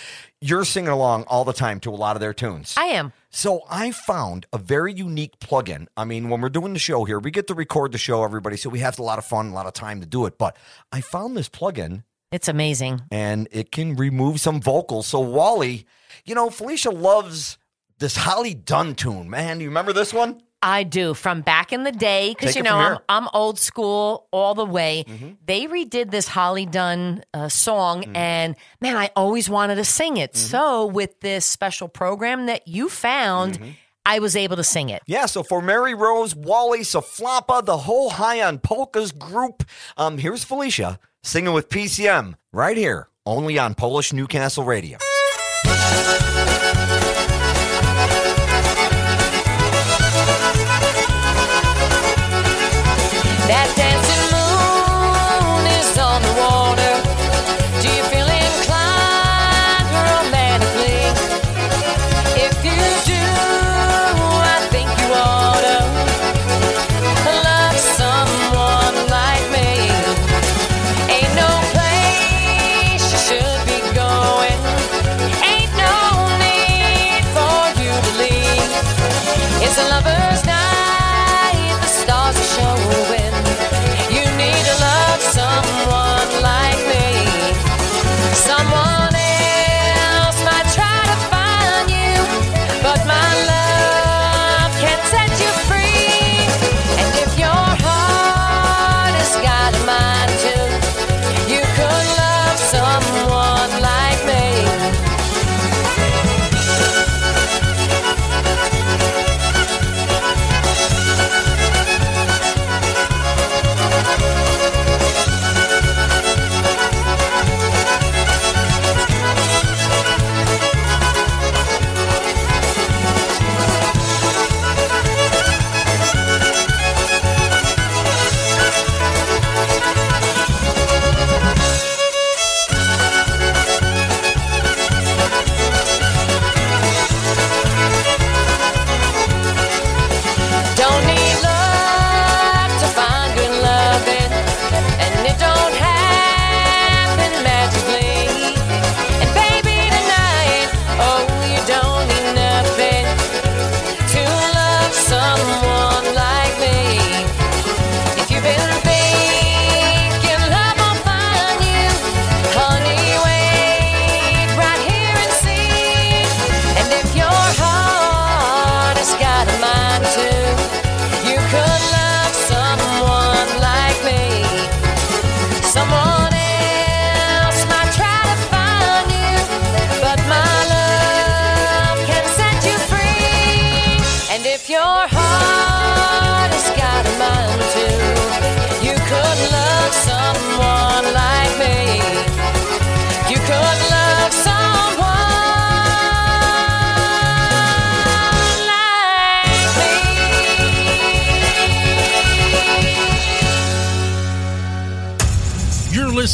you're 0.41 0.65
singing 0.65 0.91
along 0.91 1.25
all 1.25 1.45
the 1.45 1.53
time 1.53 1.81
to 1.81 1.91
a 1.91 1.97
lot 1.97 2.17
of 2.17 2.21
their 2.21 2.35
tunes. 2.35 2.75
I 2.77 2.85
am. 2.87 3.13
So 3.31 3.63
I 3.69 3.91
found 3.91 4.47
a 4.53 4.59
very 4.59 4.93
unique 4.93 5.39
plugin. 5.41 5.87
I 5.97 6.05
mean, 6.05 6.29
when 6.29 6.41
we're 6.41 6.49
doing 6.51 6.73
the 6.73 6.79
show 6.79 7.05
here, 7.05 7.19
we 7.19 7.31
get 7.31 7.47
to 7.49 7.55
record 7.55 7.93
the 7.93 7.99
show, 7.99 8.23
everybody. 8.23 8.57
So 8.57 8.71
we 8.71 8.79
have 8.81 8.99
a 8.99 9.03
lot 9.03 9.19
of 9.19 9.25
fun, 9.25 9.49
a 9.49 9.53
lot 9.55 9.67
of 9.67 9.73
time 9.73 10.01
to 10.01 10.07
do 10.07 10.27
it. 10.27 10.39
But 10.39 10.57
I 10.93 11.01
found 11.01 11.37
this 11.37 11.49
plugin 11.49 12.05
It's 12.31 12.47
amazing. 12.47 13.03
and 13.11 13.49
it 13.51 13.73
can 13.73 13.97
remove 13.97 14.39
some 14.41 14.61
vocals. 14.61 15.09
So 15.09 15.19
Wally, 15.19 15.85
you 16.25 16.35
know, 16.37 16.49
Felicia 16.49 16.91
loves 16.91 17.59
this 17.99 18.17
Holly 18.17 18.55
Dunn 18.55 18.95
tune. 18.95 19.31
Man, 19.31 19.59
Do 19.59 19.65
you 19.65 19.71
remember 19.71 19.93
this 19.93 20.13
one? 20.13 20.41
I 20.63 20.83
do 20.83 21.13
from 21.13 21.43
back 21.43 21.75
in 21.75 21.85
the 21.85 21.93
day 21.93 22.31
because 22.37 22.57
you 22.57 22.63
know 22.63 22.77
I'm. 22.77 22.93
Mm-hmm. 22.95 23.05
I'm 23.11 23.29
old 23.35 23.59
school 23.59 24.29
all 24.31 24.55
the 24.55 24.65
way. 24.65 25.05
They 25.45 25.67
redid 25.67 26.11
this 26.11 26.27
Holly 26.27 26.65
Dunn 26.65 27.23
uh, 27.35 27.51
song, 27.51 28.03
Mm-hmm. 28.03 28.17
and 28.17 28.57
man, 28.81 28.97
I 28.97 29.11
always 29.15 29.51
wanted 29.51 29.75
to 29.75 29.85
sing 29.85 30.17
it. 30.17 30.35
So 30.37 30.87
with 30.87 31.21
this 31.21 31.45
special 31.45 31.89
program 31.89 32.47
that 32.47 32.67
you 32.67 32.89
found, 32.89 33.59
Mm-hmm. 33.59 33.71
I 34.07 34.19
was 34.19 34.37
able 34.37 34.57
to 34.57 34.65
sing 34.65 34.91
it. 34.91 35.03
Yeah, 35.07 35.25
so 35.25 35.43
for 35.43 35.63
Mary 35.63 35.95
Rose, 35.95 36.35
Wally, 36.37 36.81
Saflapa, 36.81 37.65
the 37.65 37.79
whole 37.79 38.11
High 38.11 38.43
on 38.43 38.59
Polkas 38.59 39.13
group, 39.13 39.65
um, 39.97 40.19
here's 40.19 40.45
Felicia 40.45 40.99
singing 41.23 41.55
with 41.55 41.71
PCM 41.71 42.35
right 42.53 42.77
here, 42.77 43.09
only 43.25 43.59
on 43.59 43.75
Polish 43.75 44.13
Newcastle 44.13 44.65
Radio. 44.65 44.99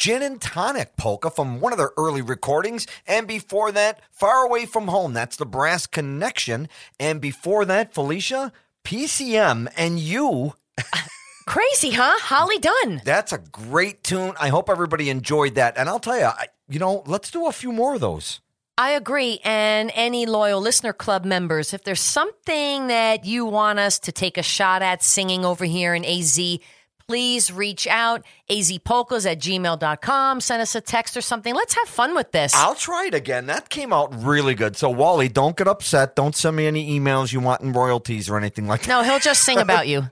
Gin 0.03 0.21
and 0.21 0.41
Tonic 0.41 0.97
polka 0.97 1.29
from 1.29 1.61
one 1.61 1.71
of 1.71 1.77
their 1.77 1.93
early 1.95 2.21
recordings. 2.21 2.87
And 3.07 3.25
before 3.25 3.71
that, 3.71 4.01
Far 4.11 4.45
Away 4.45 4.65
from 4.65 4.89
Home, 4.89 5.13
that's 5.13 5.37
the 5.37 5.45
Brass 5.45 5.87
Connection. 5.87 6.67
And 6.99 7.21
before 7.21 7.63
that, 7.63 7.93
Felicia, 7.93 8.51
PCM 8.83 9.71
and 9.77 10.01
you. 10.01 10.55
Crazy, 11.47 11.91
huh? 11.91 12.19
Holly 12.19 12.57
Dunn. 12.57 13.01
That's 13.05 13.31
a 13.31 13.37
great 13.37 14.03
tune. 14.03 14.33
I 14.37 14.49
hope 14.49 14.69
everybody 14.69 15.09
enjoyed 15.09 15.55
that. 15.55 15.77
And 15.77 15.87
I'll 15.87 16.01
tell 16.01 16.19
you, 16.19 16.25
I, 16.25 16.47
you 16.67 16.79
know, 16.79 17.03
let's 17.07 17.31
do 17.31 17.47
a 17.47 17.53
few 17.53 17.71
more 17.71 17.95
of 17.95 18.01
those. 18.01 18.41
I 18.77 18.89
agree. 18.89 19.39
And 19.45 19.89
any 19.95 20.25
loyal 20.25 20.59
listener 20.59 20.91
club 20.91 21.23
members, 21.23 21.73
if 21.73 21.85
there's 21.85 22.01
something 22.01 22.87
that 22.87 23.23
you 23.23 23.45
want 23.45 23.79
us 23.79 23.99
to 23.99 24.11
take 24.11 24.37
a 24.37 24.43
shot 24.43 24.81
at 24.81 25.01
singing 25.01 25.45
over 25.45 25.63
here 25.63 25.95
in 25.95 26.03
AZ, 26.03 26.37
please 27.07 27.51
reach 27.51 27.87
out. 27.87 28.23
azpolkas 28.49 29.29
at 29.29 29.39
gmail.com. 29.39 30.41
Send 30.41 30.61
us 30.61 30.75
a 30.75 30.81
text 30.81 31.17
or 31.17 31.21
something. 31.21 31.53
Let's 31.53 31.73
have 31.75 31.87
fun 31.87 32.15
with 32.15 32.31
this. 32.31 32.53
I'll 32.55 32.75
try 32.75 33.05
it 33.07 33.13
again. 33.13 33.45
That 33.47 33.69
came 33.69 33.93
out 33.93 34.13
really 34.23 34.55
good. 34.55 34.75
So, 34.75 34.89
Wally, 34.89 35.29
don't 35.29 35.55
get 35.55 35.67
upset. 35.67 36.15
Don't 36.15 36.35
send 36.35 36.55
me 36.55 36.67
any 36.67 36.99
emails 36.99 37.31
you 37.33 37.39
want 37.39 37.61
in 37.61 37.73
royalties 37.73 38.29
or 38.29 38.37
anything 38.37 38.67
like 38.67 38.81
that. 38.81 38.87
no, 38.87 39.03
he'll 39.03 39.19
just 39.19 39.43
sing 39.43 39.59
about 39.59 39.87
you. 39.87 40.09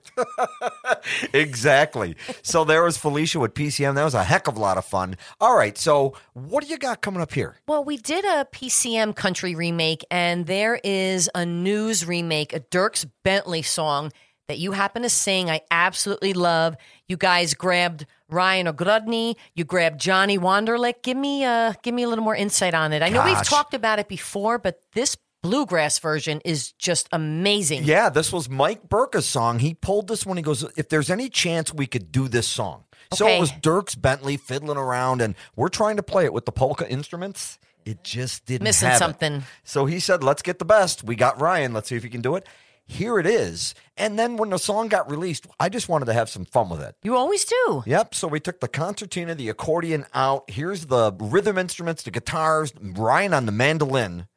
exactly. 1.34 2.16
So 2.42 2.64
there 2.64 2.84
was 2.84 2.98
Felicia 2.98 3.40
with 3.40 3.54
PCM. 3.54 3.96
That 3.96 4.04
was 4.04 4.14
a 4.14 4.24
heck 4.24 4.48
of 4.48 4.58
a 4.58 4.60
lot 4.60 4.78
of 4.78 4.86
fun. 4.86 5.18
All 5.40 5.56
right. 5.56 5.78
So 5.78 6.16
what 6.34 6.64
do 6.64 6.70
you 6.70 6.78
got 6.78 7.02
coming 7.02 7.22
up 7.22 7.34
here? 7.34 7.56
Well, 7.68 7.84
we 7.84 7.98
did 7.98 8.26
a 8.26 8.46
PCM 8.52 9.16
country 9.16 9.56
remake, 9.56 10.06
and 10.12 10.46
there 10.46 10.80
is 10.84 11.30
a 11.36 11.46
news 11.46 12.06
remake, 12.06 12.54
a 12.54 12.60
Dierks 12.60 13.10
Bentley 13.24 13.62
song 13.62 14.12
that 14.52 14.60
you 14.60 14.74
happen 14.74 15.02
to 15.04 15.10
sing. 15.10 15.50
I 15.50 15.62
absolutely 15.72 16.34
love. 16.34 16.76
You 17.08 17.18
guys 17.18 17.54
grabbed 17.54 18.06
Ryan 18.30 18.68
Ogrodny. 18.68 19.36
You 19.56 19.64
grabbed 19.64 20.00
Johnny 20.00 20.38
Wanderlich. 20.38 21.02
Give 21.04 21.18
me 21.18 21.44
uh 21.46 21.74
give 21.84 21.94
me 21.96 22.04
a 22.04 22.10
little 22.10 22.24
more 22.24 22.36
insight 22.36 22.74
on 22.74 22.92
it. 22.94 23.02
I 23.02 23.10
know 23.10 23.24
we've 23.24 23.44
talked 23.44 23.74
about 23.74 23.98
it 24.00 24.08
before, 24.08 24.60
but 24.60 24.82
this 24.94 25.16
bluegrass 25.42 25.98
version 26.00 26.40
is 26.46 26.72
just 26.74 27.08
amazing. 27.12 27.84
Yeah, 27.84 28.10
this 28.10 28.32
was 28.32 28.48
Mike 28.50 28.88
Burka's 28.90 29.26
song. 29.26 29.60
He 29.60 29.74
pulled 29.74 30.08
this 30.08 30.26
one. 30.26 30.38
He 30.38 30.44
goes, 30.44 30.64
if 30.78 30.90
there's 30.90 31.10
any 31.10 31.30
chance 31.30 31.74
we 31.74 31.88
could 31.88 32.12
do 32.12 32.28
this 32.28 32.48
song. 32.48 32.84
So 33.14 33.26
Okay. 33.26 33.38
it 33.38 33.40
was 33.40 33.52
Dierks 33.52 34.00
Bentley 34.00 34.38
fiddling 34.38 34.78
around, 34.78 35.20
and 35.22 35.34
we're 35.56 35.70
trying 35.70 35.98
to 35.98 36.04
play 36.04 36.26
it 36.26 36.32
with 36.34 36.46
the 36.46 36.52
polka 36.52 36.88
instruments. 36.90 37.58
It 37.84 38.04
just 38.04 38.46
didn't 38.46 38.66
Missing 38.66 38.90
have 38.90 38.98
it. 38.98 39.00
something. 39.00 39.44
So 39.64 39.86
he 39.88 40.00
said, 40.00 40.24
let's 40.24 40.44
get 40.44 40.60
the 40.60 40.66
best. 40.66 41.04
We 41.04 41.16
got 41.16 41.42
Ryan. 41.42 41.74
Let's 41.74 41.90
see 41.90 41.96
if 41.96 42.04
he 42.04 42.10
can 42.10 42.22
do 42.22 42.36
it. 42.36 42.46
Here 42.92 43.18
it 43.20 43.26
is. 43.26 43.74
And 43.96 44.20
then 44.20 44.36
when 44.36 44.50
the 44.50 44.60
song 44.60 44.90
got 44.90 45.10
released, 45.10 45.48
I 45.62 45.70
just 45.70 45.88
wanted 45.88 46.06
to 46.06 46.14
have 46.14 46.30
some 46.30 46.44
fun 46.44 46.68
with 46.70 46.82
it. 46.82 46.94
You 47.04 47.16
always 47.16 47.46
do. 47.46 47.84
Yep. 47.86 48.14
So 48.14 48.28
we 48.28 48.42
took 48.42 48.60
the 48.60 48.68
concertina, 48.68 49.34
the 49.34 49.48
accordion 49.48 50.06
out. 50.14 50.44
Here's 50.50 50.88
the 50.88 51.14
rhythm 51.18 51.58
instruments, 51.58 52.04
the 52.04 52.12
guitars, 52.12 52.74
Ryan 52.82 53.34
on 53.34 53.46
the 53.46 53.54
mandolin, 53.54 54.28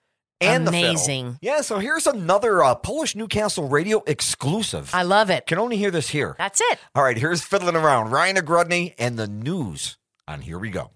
and 0.40 0.66
the 0.66 0.70
Amazing. 0.70 1.24
fiddle. 1.24 1.39
Yeah. 1.43 1.62
So 1.62 1.81
here's 1.81 2.06
another 2.06 2.62
uh, 2.62 2.76
Polish 2.76 3.16
Newcastle 3.16 3.66
radio 3.68 4.05
exclusive. 4.06 4.90
I 4.94 5.02
love 5.02 5.31
it. 5.31 5.47
Can 5.47 5.59
only 5.59 5.76
hear 5.76 5.90
this 5.90 6.10
here. 6.10 6.36
That's 6.39 6.60
it. 6.60 6.78
All 6.94 7.02
right. 7.02 7.18
Here's 7.18 7.43
fiddling 7.43 7.74
around. 7.76 8.12
Ryan 8.12 8.36
Ogrodny 8.36 8.94
and 8.98 9.18
the 9.18 9.26
news 9.26 9.98
on 10.28 10.43
Here 10.43 10.60
We 10.60 10.70
Go. 10.70 10.93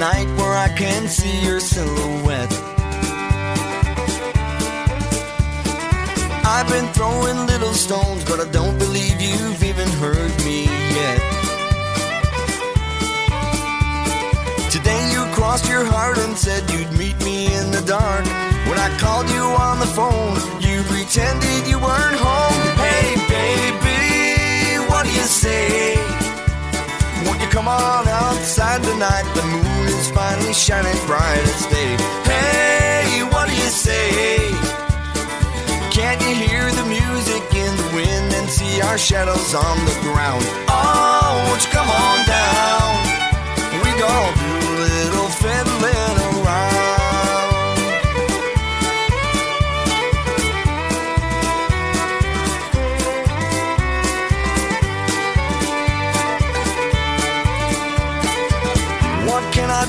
Tonight 0.00 0.34
where 0.38 0.56
I 0.56 0.68
can 0.78 1.06
see 1.08 1.44
your 1.44 1.60
silhouette. 1.60 2.50
I've 6.42 6.66
been 6.70 6.86
throwing 6.94 7.46
little 7.46 7.74
stones, 7.74 8.24
but 8.24 8.40
I 8.40 8.50
don't 8.50 8.78
believe 8.78 9.20
you've 9.20 9.62
even 9.62 9.86
heard 10.00 10.32
me 10.42 10.64
yet. 10.64 11.20
Today 14.70 15.02
you 15.12 15.22
crossed 15.34 15.68
your 15.68 15.84
heart 15.84 16.16
and 16.16 16.34
said 16.34 16.62
you'd 16.70 16.92
meet 16.96 17.22
me 17.22 17.54
in 17.54 17.70
the 17.70 17.82
dark. 17.82 18.24
When 18.70 18.78
I 18.78 18.88
called 18.98 19.28
you 19.28 19.44
on 19.68 19.80
the 19.80 19.90
phone, 19.98 20.36
you 20.62 20.80
pretended 20.84 21.68
you 21.68 21.78
weren't 21.78 22.16
home. 22.16 22.62
Hey, 22.80 23.16
baby, 23.36 24.88
what 24.88 25.04
do 25.04 25.12
you 25.12 25.28
say? 25.44 25.89
Come 27.60 27.68
on 27.68 28.08
outside 28.08 28.82
tonight? 28.82 29.30
The 29.34 29.42
moon 29.42 29.86
is 29.88 30.10
finally 30.12 30.54
shining 30.54 30.96
bright 31.04 31.44
as 31.44 31.66
day. 31.66 31.92
Hey, 32.24 33.22
what 33.24 33.48
do 33.48 33.52
you 33.52 33.68
say? 33.68 34.48
Can't 35.92 36.18
you 36.22 36.36
hear 36.40 36.72
the 36.72 36.86
music 36.88 37.44
in 37.52 37.76
the 37.76 37.90
wind 37.94 38.32
and 38.32 38.48
see 38.48 38.80
our 38.80 38.96
shadows 38.96 39.52
on 39.54 39.76
the 39.84 39.92
ground? 40.00 40.42
Oh, 40.72 41.44
won't 41.48 41.62
you 41.62 41.70
come 41.70 41.90
on 41.90 42.18
down? 42.24 42.96
We 43.84 43.90
gon' 44.00 44.32
do 44.40 44.52
a 44.64 44.80
little 44.80 45.28
fiddling 45.28 45.99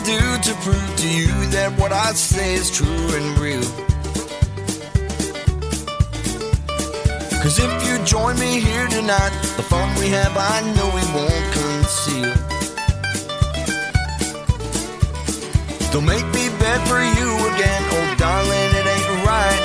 do 0.03 0.17
to 0.17 0.53
prove 0.61 0.95
to 0.97 1.07
you 1.07 1.33
that 1.51 1.77
what 1.77 1.91
I 1.91 2.13
say 2.13 2.55
is 2.55 2.71
true 2.71 2.87
and 2.87 3.37
real? 3.37 3.61
Cause 7.41 7.59
if 7.59 7.71
you 7.85 8.03
join 8.05 8.39
me 8.39 8.59
here 8.59 8.87
tonight, 8.87 9.33
the 9.57 9.63
fun 9.63 9.87
we 9.99 10.09
have 10.09 10.33
I 10.35 10.61
know 10.73 10.87
we 10.97 11.05
won't 11.13 11.47
conceal. 11.53 12.33
Don't 15.91 16.05
make 16.05 16.25
me 16.33 16.49
beg 16.57 16.79
for 16.89 17.01
you 17.01 17.29
again, 17.53 17.81
oh 17.93 18.15
darling, 18.17 18.71
it 18.79 18.85
ain't 18.95 19.25
right. 19.25 19.61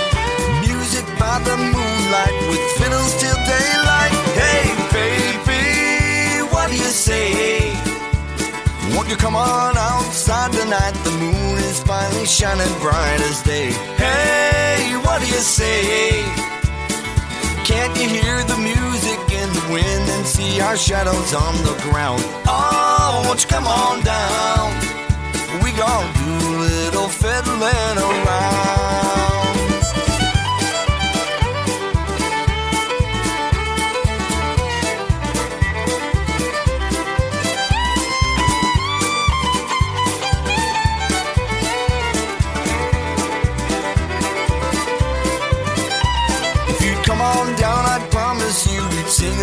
Music 0.68 1.06
by 1.18 1.38
the 1.48 1.56
moonlight 1.56 2.36
with 2.50 2.60
fiddles 2.76 3.12
till 3.20 3.36
daylight. 3.44 3.55
Won't 8.96 9.10
you 9.10 9.16
come 9.16 9.36
on 9.36 9.76
outside 9.76 10.52
tonight? 10.52 10.92
The 11.04 11.10
moon 11.10 11.58
is 11.68 11.80
finally 11.82 12.24
shining 12.24 12.72
bright 12.80 13.20
as 13.28 13.42
day. 13.42 13.70
Hey, 14.00 14.96
what 15.04 15.20
do 15.20 15.26
you 15.26 15.34
say? 15.34 16.24
Can't 17.62 17.94
you 18.00 18.08
hear 18.08 18.42
the 18.44 18.56
music 18.56 19.20
in 19.30 19.52
the 19.52 19.68
wind 19.70 20.08
and 20.16 20.26
see 20.26 20.62
our 20.62 20.78
shadows 20.78 21.34
on 21.34 21.54
the 21.62 21.76
ground? 21.82 22.22
Oh, 22.48 23.22
won't 23.26 23.42
you 23.42 23.48
come 23.50 23.66
on 23.66 24.02
down? 24.02 24.72
We 25.62 25.72
gon' 25.72 26.12
do 26.14 26.56
a 26.56 26.60
little 26.64 27.08
fiddling 27.08 27.98
around. 27.98 28.85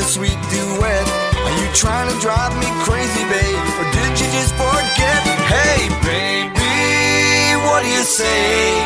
Sweet 0.03 0.37
duet. 0.51 1.05
Are 1.47 1.55
you 1.59 1.67
trying 1.73 2.11
to 2.11 2.17
drive 2.19 2.53
me 2.59 2.67
crazy, 2.83 3.23
babe? 3.31 3.63
Or 3.79 3.87
did 3.95 4.11
you 4.19 4.27
just 4.35 4.53
forget? 4.55 5.21
Hey, 5.47 5.87
baby, 6.03 7.55
what 7.65 7.83
do 7.83 7.89
you 7.89 8.03
say? 8.03 8.83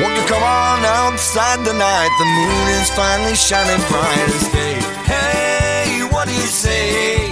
Won't 0.00 0.16
you 0.16 0.26
come 0.26 0.42
on 0.42 0.84
outside 0.84 1.64
tonight? 1.64 2.12
The 2.18 2.24
moon 2.24 2.64
is 2.80 2.88
finally 2.90 3.36
shining 3.36 3.82
bright 3.88 4.28
as 4.32 4.46
day. 4.52 4.78
Hey, 5.04 6.04
what 6.10 6.26
do 6.28 6.34
you 6.34 6.48
say? 6.48 7.28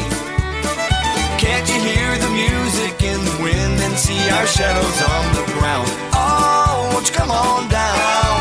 Can't 1.39 1.67
you 1.69 1.81
hear 1.81 2.19
the 2.19 2.31
music 2.31 3.03
in 3.03 3.25
the 3.25 3.37
wind 3.43 3.81
and 3.81 3.97
see 3.97 4.21
our 4.31 4.47
shadows 4.47 4.99
on 5.03 5.25
the 5.35 5.45
ground? 5.55 5.89
Oh, 6.13 6.91
won't 6.93 7.09
you 7.09 7.15
come 7.15 7.31
on 7.31 7.69
down? 7.69 8.37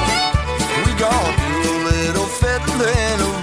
We 0.85 0.91
gon' 0.99 1.33
do 1.63 1.71
a 1.71 1.93
little 1.93 2.25
fiddling 2.25 3.36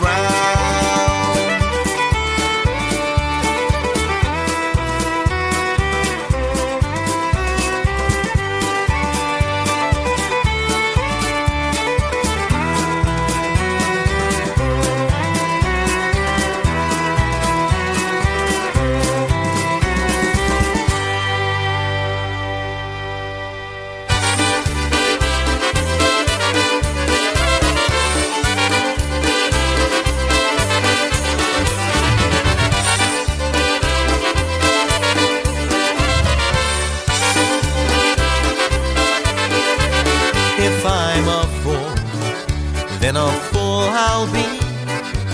a 43.25 43.33
fool 43.51 43.89
I'll 43.89 44.27
be 44.33 44.45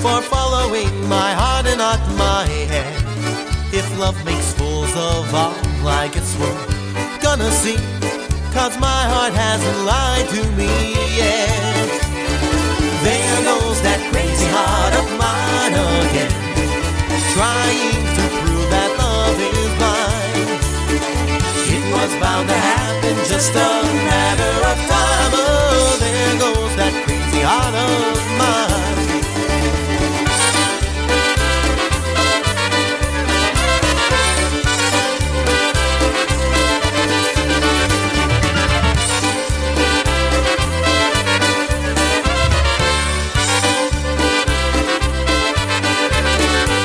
for 0.03 0.23
following 0.23 0.93
my 1.09 1.31
heart 1.41 1.67
and 1.67 1.79
not 1.79 2.01
my 2.17 2.47
head. 2.71 2.95
If 3.73 3.87
love 3.99 4.19
makes 4.25 4.53
fools 4.55 4.93
of 4.95 5.35
all, 5.35 5.55
I 6.03 6.09
guess 6.13 6.31
we're 6.39 6.61
gonna 7.21 7.51
see. 7.51 7.79
Cause 8.55 8.75
my 8.79 9.03
heart 9.13 9.35
hasn't 9.35 9.79
lied 9.91 10.29
to 10.35 10.43
me 10.59 10.71
yet. 11.23 11.89
There 13.07 13.39
goes 13.51 13.79
that 13.87 14.01
crazy 14.13 14.49
heart 14.57 14.95
of 15.01 15.07
mine 15.23 15.75
again, 15.75 16.35
trying 17.35 18.07
to 18.19 18.25
prove 18.39 18.69
that 18.75 18.91
love 19.03 19.39
is 19.51 19.73
mine. 19.83 20.49
It 21.75 21.85
was 21.95 22.13
bound 22.23 22.47
to 22.53 22.59
happen, 22.71 23.15
just 23.33 23.51
a 23.51 23.71
matter 24.11 24.55
of 24.71 24.79
time. 24.91 25.33
Oh, 25.43 25.97
there 25.99 26.35
goes 26.39 26.75
that 26.77 27.20
heart 27.43 27.75
of 27.75 28.19
mine. 28.39 28.81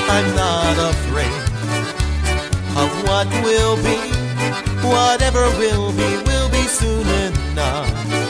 I'm 0.08 0.36
not 0.36 0.78
afraid 0.92 1.44
of 2.78 2.90
what 3.08 3.28
will 3.44 3.76
be. 3.78 3.98
Whatever 4.88 5.50
will 5.58 5.92
be, 5.92 6.10
will 6.28 6.50
be 6.50 6.64
soon 6.68 7.08
enough. 7.08 8.25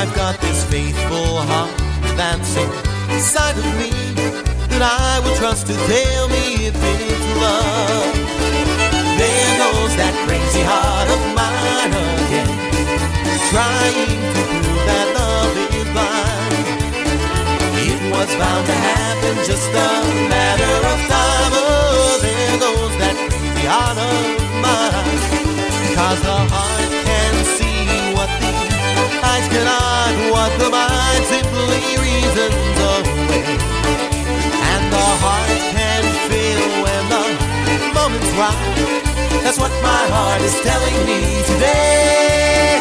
I've 0.00 0.14
got 0.14 0.40
this 0.40 0.64
faithful 0.64 1.44
heart 1.44 1.76
dancing 2.16 2.72
inside 3.12 3.52
of 3.52 3.68
me 3.76 3.92
that 4.72 4.80
I 4.80 5.20
will 5.20 5.36
trust 5.36 5.66
to 5.66 5.74
tell 5.76 6.24
me 6.32 6.72
if 6.72 6.72
it's 6.72 7.26
love. 7.36 8.08
There 9.20 9.52
goes 9.60 9.92
that 10.00 10.16
crazy 10.24 10.64
heart 10.64 11.04
of 11.04 11.20
mine 11.36 11.92
again, 11.92 12.48
trying 13.52 14.24
to 14.24 14.42
prove 14.56 14.82
that 14.88 15.06
love 15.20 15.52
is 15.68 15.84
blind. 15.92 16.64
It 17.84 18.00
was 18.08 18.30
bound 18.40 18.64
to 18.72 18.76
happen, 18.80 19.36
just 19.44 19.68
a 19.68 19.92
matter 20.32 20.76
of 20.80 20.98
time. 21.12 21.52
Oh, 21.60 22.16
there 22.24 22.56
goes 22.56 22.94
that 23.04 23.16
crazy 23.28 23.66
heart 23.68 24.00
of 24.00 24.16
mine. 24.64 25.20
Cause 25.92 26.20
the 26.24 26.38
heart 26.56 26.79
eyes 29.40 29.48
cannot, 29.48 30.12
what 30.32 30.52
the 30.58 30.68
mind 30.70 31.24
simply 31.24 31.96
reasons 31.96 32.76
away. 32.92 33.44
And 34.72 34.92
the 34.92 35.06
heart 35.22 35.60
can 35.76 36.02
feel 36.28 36.62
when 36.84 37.02
the 37.08 37.24
moment's 37.94 38.32
right. 38.36 39.42
That's 39.42 39.58
what 39.58 39.70
my 39.82 40.04
heart 40.14 40.42
is 40.42 40.54
telling 40.60 40.98
me 41.06 41.42
today. 41.44 42.80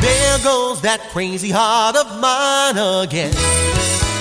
There 0.00 0.38
goes 0.42 0.80
that 0.82 1.10
crazy 1.12 1.50
heart 1.50 1.96
of 1.96 2.06
mine 2.20 2.78
again 3.04 3.32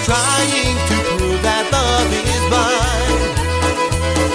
trying 0.05 0.77
to 0.89 0.95
prove 1.07 1.41
that 1.41 1.65
love 1.71 2.11
is 2.11 2.43
blind. 2.51 3.21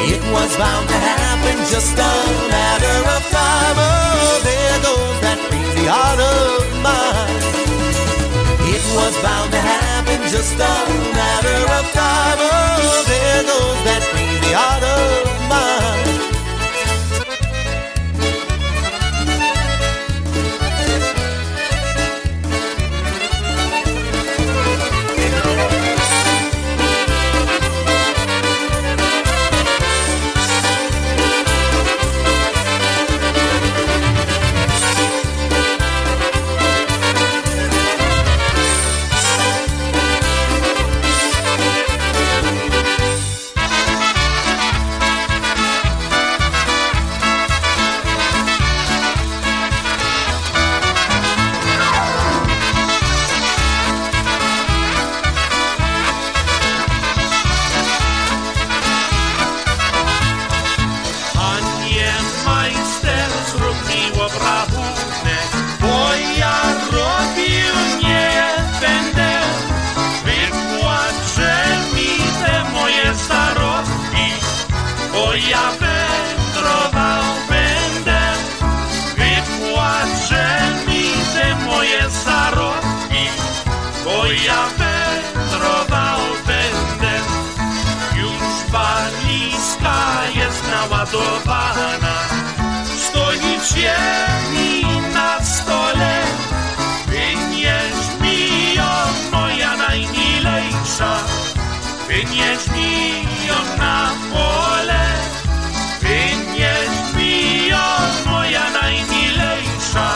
It 0.09 0.23
was 0.33 0.57
bound 0.57 0.89
to 0.89 0.95
happen, 0.95 1.57
just 1.69 1.99
a 1.99 2.15
matter 2.49 2.99
of 3.15 3.23
time. 3.31 3.77
Oh, 3.77 4.41
there 4.47 4.79
goes 4.83 5.06
crazy 5.87 6.19
of 6.19 6.83
mine. 6.83 7.43
It 8.75 8.85
was 8.97 9.15
bound 9.23 9.53
to 9.53 9.59
happen, 9.59 10.21
just 10.29 10.55
a 10.55 10.75
matter 11.15 11.59
of 11.79 11.85
time. 11.93 12.39
Oh, 12.41 13.05
there 13.07 13.43
goes 13.45 13.81
that 13.87 14.03
crazy 14.11 14.53
heart 14.53 14.83
of 14.83 15.49
mine. 15.49 16.06
Cieni 93.77 94.83
na 95.15 95.45
stole. 95.45 96.15
Wynieś 97.13 97.99
mi 98.21 98.75
ją, 98.75 98.93
moja 99.33 99.77
najmilejsza. 99.77 101.13
Wynieś 102.09 102.63
mi 102.75 103.23
ją 103.49 103.59
na 103.79 104.11
pole. 104.33 105.05
Wynieś 106.01 106.95
mi 107.17 107.69
ją, 107.69 107.87
moja 108.27 108.71
najmilejsza. 108.71 110.09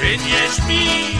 Wynieś 0.00 0.54
mi 0.68 1.16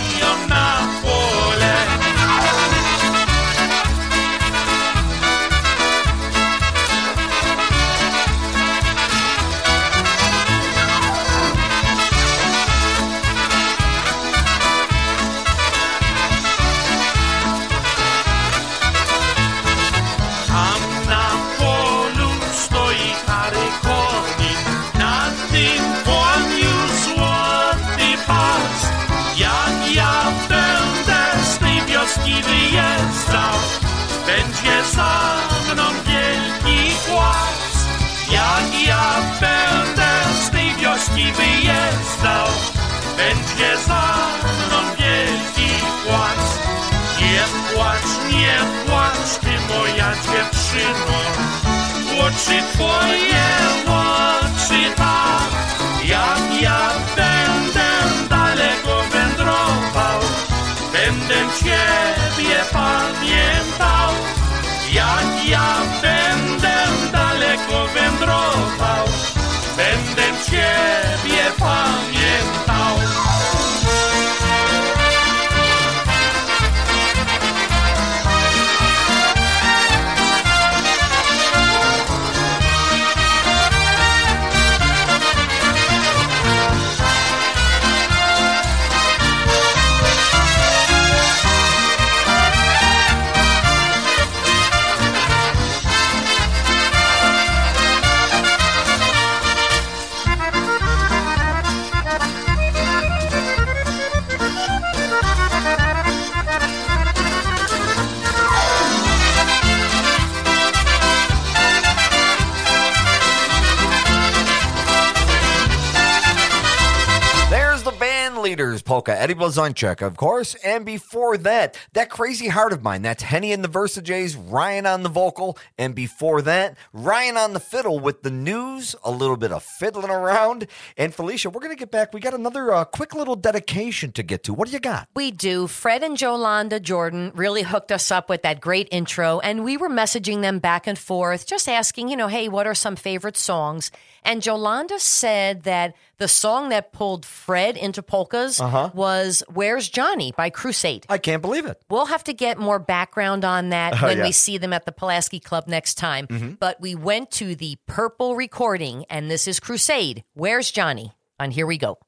Eddie 119.27 119.35
Blazonczyk, 119.35 120.07
of 120.07 120.16
course. 120.16 120.55
And 120.62 120.86
before 120.86 121.36
that, 121.39 121.77
That 121.94 122.11
Crazy 122.11 122.47
Heart 122.47 122.73
of 122.73 122.85
Mine, 122.85 123.03
that's 123.03 123.24
Henny 123.24 123.51
and 123.53 123.65
the 123.65 123.69
Versajays, 123.69 124.36
Ryan 124.39 124.86
on 124.86 125.03
the 125.03 125.09
vocal. 125.09 125.59
And 125.77 125.97
before 125.97 126.43
that, 126.43 126.77
Ryan 126.93 127.36
on 127.36 127.53
the 127.53 127.59
fiddle 127.59 127.98
with 127.98 128.23
the 128.23 128.31
news, 128.31 128.94
a 129.03 129.11
little 129.11 129.36
bit 129.36 129.51
of 129.51 129.65
fiddling 129.65 130.12
around. 130.12 130.69
And 130.97 131.12
Felicia, 131.12 131.51
we're 131.51 131.59
going 131.59 131.74
to 131.74 131.77
get 131.77 131.90
back. 131.90 132.15
We 132.15 132.20
got 132.20 132.35
another 132.35 132.73
uh, 132.73 132.85
quick 132.85 133.16
little 133.16 133.35
dedication 133.35 134.12
to 134.12 134.23
get 134.23 134.44
to. 134.44 134.55
What 134.55 134.69
do 134.69 134.74
you 134.74 134.78
got? 134.78 135.09
We 135.16 135.32
do. 135.32 135.66
Fred 135.66 136.05
and 136.05 136.16
Jolanda 136.16 136.81
Jordan 136.81 137.32
really 137.35 137.62
hooked 137.62 137.90
us 137.90 138.12
up 138.12 138.28
with 138.28 138.43
that 138.43 138.61
great 138.61 138.86
intro, 138.93 139.40
and 139.40 139.65
we 139.65 139.77
were 139.77 139.90
messaging 139.90 140.43
them 140.43 140.61
back 140.61 140.86
and 140.86 140.97
forth, 140.97 141.48
just 141.48 141.69
asking, 141.69 142.11
you 142.11 142.16
know, 142.16 142.28
hey, 142.28 142.48
what 142.48 142.69
are 142.69 142.77
some 142.77 142.94
favorite 142.94 143.36
songs? 143.36 143.90
And 144.27 144.43
Jolanda 144.43 144.98
said 144.98 145.62
that 145.62 145.94
the 146.19 146.27
song 146.28 146.69
that 146.70 146.93
pulled 146.93 147.24
Fred 147.24 147.77
into 147.77 148.03
polkas 148.03 148.61
Uh-huh. 148.61 148.90
was 148.93 149.43
Where's 149.48 149.89
Johnny 149.89 150.32
by 150.36 150.51
Crusade. 150.51 151.07
I 151.09 151.19
can't 151.19 151.40
believe 151.40 151.65
it. 151.65 151.81
We'll 151.89 152.07
have 152.07 152.24
to 152.24 152.35
get 152.35 152.59
more 152.59 152.78
background 152.81 153.44
on 153.44 153.69
that 153.70 154.03
Oh, 154.03 154.07
when 154.09 154.19
yeah. 154.19 154.24
we 154.24 154.32
see 154.32 154.59
them 154.59 154.73
at 154.73 154.85
the 154.85 154.93
Pulaski 154.93 155.39
Club 155.40 155.69
next 155.69 155.94
time. 155.94 156.27
Mhm. 156.27 156.59
But 156.59 156.81
we 156.81 156.94
went 156.97 157.31
to 157.32 157.55
the 157.55 157.78
Purple 157.86 158.35
recording, 158.36 159.05
and 159.09 159.31
this 159.31 159.47
is 159.47 159.61
Crusade. 159.61 160.24
Where's 160.35 160.70
Johnny? 160.73 161.12
And 161.39 161.53
here 161.53 161.66
we 161.66 161.78
go. 161.78 161.98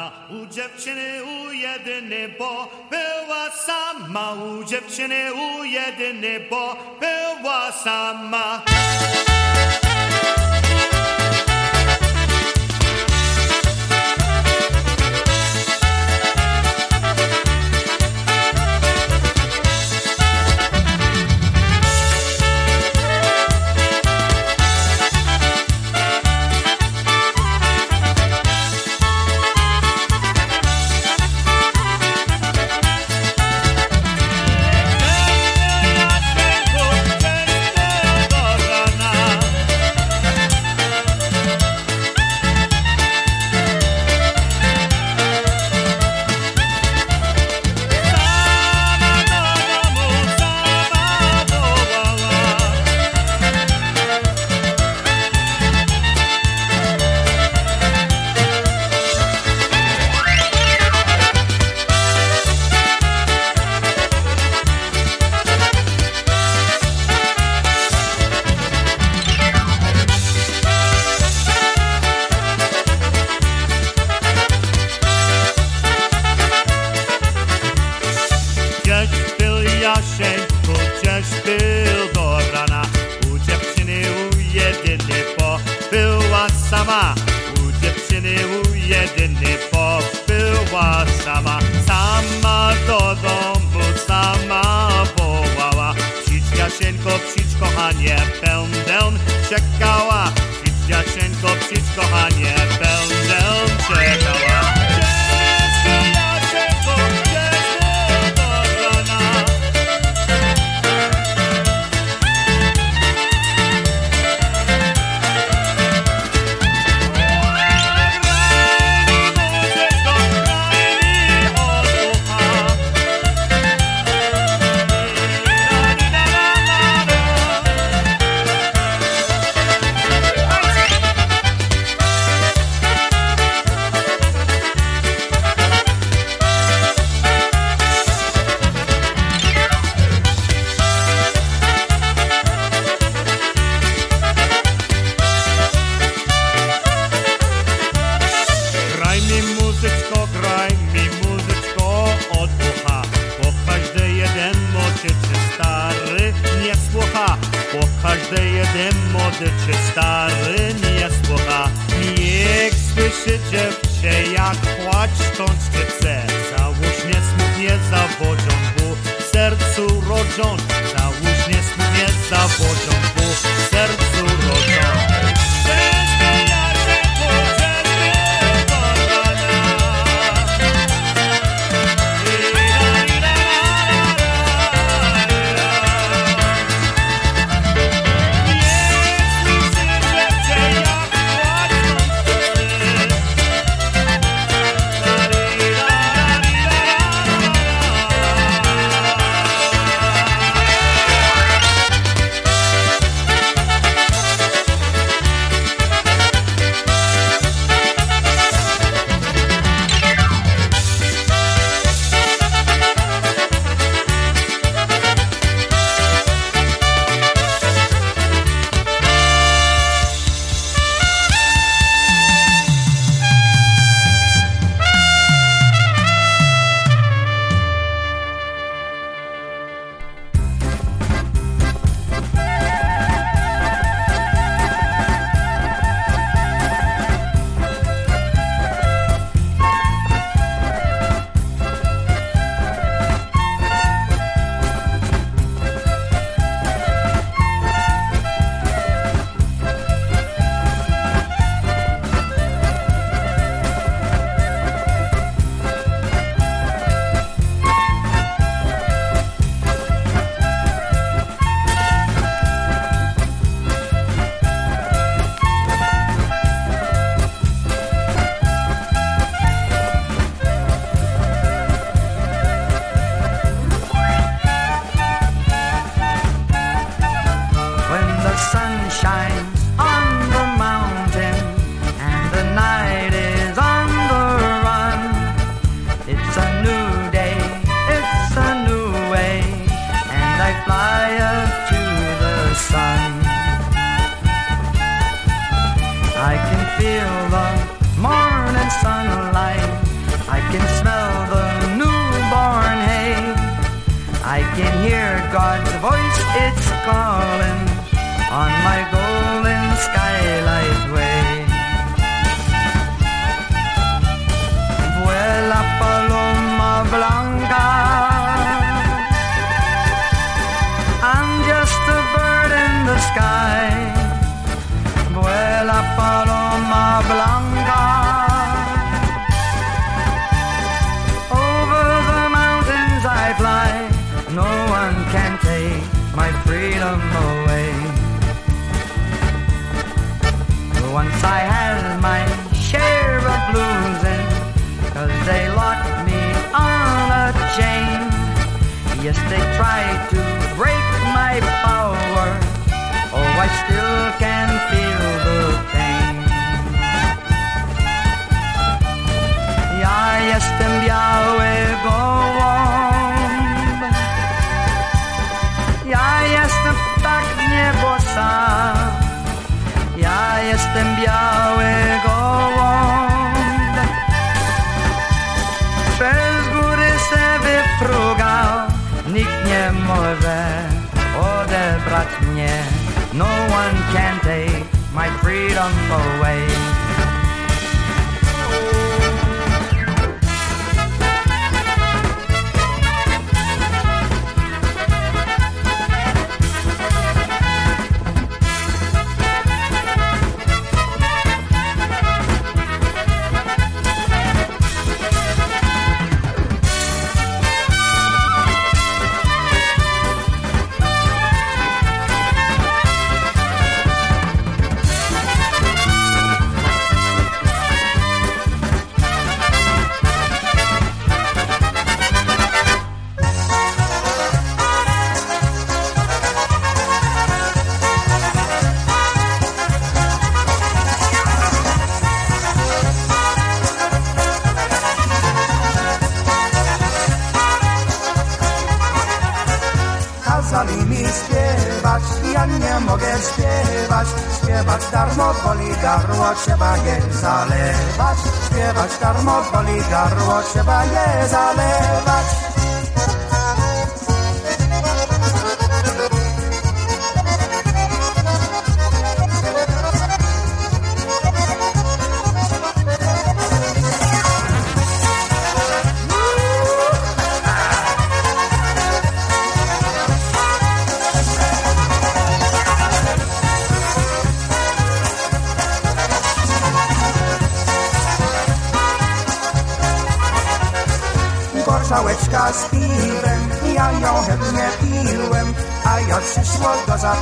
Rana 0.00 0.12
U 0.30 0.46
dziewczyny 0.46 1.24
u 1.24 1.52
jedyny, 1.52 2.28
bo 2.38 2.68
była 2.90 3.50
sama. 3.50 4.32
U 4.32 4.64
dziewczyny 4.64 5.32
u 5.32 5.64
jedyny, 5.64 6.40
bo 6.50 6.76
była 7.00 7.72
sama 7.72 8.62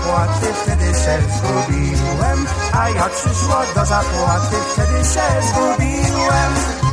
zapłaty, 0.09 0.47
wtedy 0.63 0.87
się 0.87 1.19
zgubiłem. 1.37 2.47
A 2.73 2.89
jak 2.89 3.11
przyszło 3.11 3.57
do 3.75 3.87
zapłaty, 3.87 4.57
wtedy 4.73 5.05
się 5.05 5.47
zgubiłem 5.49 6.88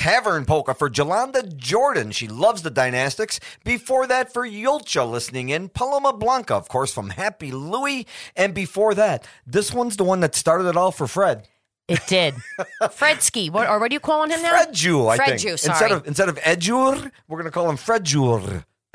Tavern 0.00 0.46
polka 0.46 0.72
for 0.72 0.88
Jolanda 0.88 1.54
Jordan. 1.58 2.10
She 2.10 2.26
loves 2.26 2.62
the 2.62 2.70
Dynastics. 2.70 3.38
Before 3.64 4.06
that, 4.06 4.32
for 4.32 4.48
Yulcha 4.48 5.06
listening 5.08 5.50
in, 5.50 5.68
Paloma 5.68 6.14
Blanca, 6.14 6.54
of 6.54 6.70
course, 6.70 6.90
from 6.90 7.10
Happy 7.10 7.52
Louie. 7.52 8.06
And 8.34 8.54
before 8.54 8.94
that, 8.94 9.26
this 9.46 9.74
one's 9.74 9.98
the 9.98 10.04
one 10.04 10.20
that 10.20 10.34
started 10.34 10.66
it 10.68 10.76
all 10.78 10.90
for 10.90 11.06
Fred. 11.06 11.46
It 11.86 12.00
did. 12.06 12.34
Fredsky. 12.84 13.50
What 13.50 13.68
or 13.68 13.78
what 13.78 13.90
are 13.90 13.94
you 13.94 14.00
calling 14.00 14.30
him 14.30 14.40
now? 14.40 14.48
Fred 14.48 14.72
Jew, 14.72 15.06
I 15.06 15.16
Fred 15.16 15.28
think. 15.28 15.40
Jew, 15.42 15.56
sorry. 15.58 15.74
Instead 15.74 15.92
of 15.92 16.06
instead 16.06 16.28
of 16.30 16.38
Edjur, 16.38 17.10
we're 17.28 17.36
gonna 17.36 17.50
call 17.50 17.68
him 17.68 17.76
Fred 17.76 18.02
Jur. 18.02 18.64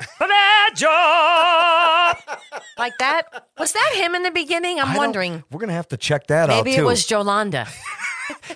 like 2.78 2.98
that? 2.98 3.22
Was 3.58 3.72
that 3.72 3.92
him 3.94 4.16
in 4.16 4.24
the 4.24 4.32
beginning? 4.32 4.80
I'm 4.80 4.96
wondering. 4.96 5.44
We're 5.52 5.60
gonna 5.60 5.72
have 5.72 5.88
to 5.88 5.96
check 5.96 6.26
that 6.26 6.50
out 6.50 6.64
Maybe 6.64 6.76
it 6.76 6.84
was 6.84 7.06
Jolanda. 7.06 7.68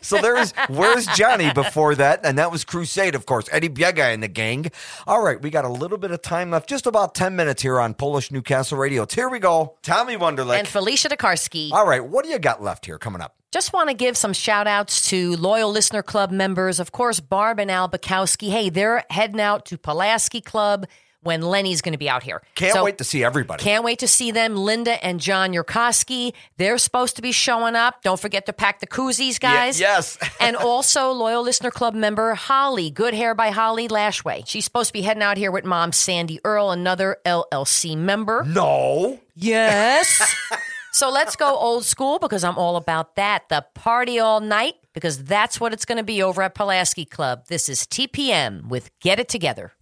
so 0.01 0.21
there's 0.21 0.53
Where's 0.69 1.07
Johnny 1.07 1.53
before 1.53 1.95
that, 1.97 2.21
and 2.25 2.39
that 2.39 2.51
was 2.51 2.65
Crusade, 2.65 3.15
of 3.15 3.27
course. 3.27 3.49
Eddie 3.53 3.69
Biega 3.69 4.13
and 4.13 4.23
the 4.23 4.29
gang. 4.29 4.71
All 5.07 5.23
right, 5.23 5.41
we 5.41 5.51
got 5.51 5.65
a 5.65 5.69
little 5.69 5.99
bit 5.99 6.11
of 6.11 6.23
time 6.23 6.51
left, 6.51 6.69
just 6.69 6.87
about 6.87 7.15
10 7.15 7.37
minutes 7.37 7.63
here 7.63 7.81
on 7.81 7.95
Polish 7.95 8.31
Newcastle 8.31 8.79
Radio. 8.79 9.07
Here 9.11 9.29
we 9.29 9.39
go. 9.39 9.77
Tommy 9.83 10.17
Wanderlich. 10.17 10.59
And 10.59 10.69
Felicia 10.69 11.09
DeKarski. 11.09 11.73
All 11.73 11.87
right, 11.87 12.05
what 12.05 12.25
do 12.25 12.31
you 12.31 12.39
got 12.39 12.63
left 12.63 12.87
here 12.87 12.99
coming 12.99 13.21
up? 13.21 13.37
Just 13.53 13.73
want 13.73 13.89
to 13.89 13.95
give 13.95 14.17
some 14.17 14.33
shout 14.33 14.69
outs 14.69 15.09
to 15.11 15.37
loyal 15.37 15.73
listener 15.73 16.05
club 16.05 16.31
members. 16.31 16.79
Of 16.79 16.93
course, 16.93 17.19
Barb 17.19 17.59
and 17.59 17.69
Al 17.69 17.89
Bukowski. 17.89 18.49
Hey, 18.51 18.69
they're 18.71 19.05
heading 19.11 19.41
out 19.41 19.67
to 19.67 19.79
Pulaski 19.79 20.41
Club 20.41 20.87
when 21.23 21.43
Lenny's 21.43 21.81
going 21.83 21.93
to 21.93 21.99
be 21.99 22.09
out 22.09 22.23
here. 22.23 22.43
Can't 22.55 22.73
So- 22.73 22.85
wait 22.85 22.99
to 22.99 23.05
see 23.05 23.23
everybody. 23.25 23.63
Can't 23.63 23.85
wait 23.85 23.99
to 24.01 24.09
see 24.09 24.31
them. 24.31 24.57
Linda 24.57 25.03
and 25.05 25.21
John 25.21 25.53
Yurkowski. 25.53 26.33
They're 26.57 26.79
supposed 26.79 27.17
to 27.17 27.23
be 27.23 27.33
showing 27.33 27.75
up. 27.77 28.03
Don't 28.03 28.19
forget 28.21 28.47
to 28.47 28.53
pack 28.53 28.81
the 28.81 28.87
koozies, 28.87 29.39
guys. 29.39 29.79
Ye- 29.79 29.87
yes. 29.87 30.19
and 30.41 30.57
also, 30.57 31.11
loyal 31.13 31.43
listener 31.43 31.71
club 31.71 31.95
member 31.95 32.35
Holly, 32.35 32.91
Good 32.91 33.15
Hair 33.15 33.35
by 33.35 33.51
Holly 33.51 33.89
Lashway. 33.89 34.43
She's 34.47 34.65
supposed 34.65 34.89
to 34.89 34.93
be 34.93 35.03
heading 35.03 35.23
out 35.23 35.37
here 35.37 35.51
with 35.51 35.65
mom 35.65 35.93
Sandy 35.93 36.41
Earl, 36.45 36.71
another 36.71 37.19
LLC 37.27 37.97
member. 37.97 38.45
No. 38.47 39.21
Yes. 39.35 40.35
so 40.93 41.11
let's 41.11 41.37
go 41.37 41.55
old 41.57 41.85
school 41.85 42.19
because 42.19 42.45
I'm 42.45 42.57
all 42.59 42.77
about 42.77 43.17
that. 43.17 43.49
The 43.49 43.65
party 43.75 44.19
all 44.19 44.41
night 44.41 44.75
because 44.93 45.23
that's 45.25 45.61
what 45.61 45.73
it's 45.73 45.85
going 45.85 45.99
to 45.99 46.05
be 46.05 46.23
over 46.23 46.43
at 46.43 46.55
Pulaski 46.55 47.05
Club. 47.05 47.47
This 47.49 47.69
is 47.69 47.83
TPM 47.83 48.69
with 48.69 48.91
Get 49.01 49.21
It 49.21 49.29
Together. 49.29 49.73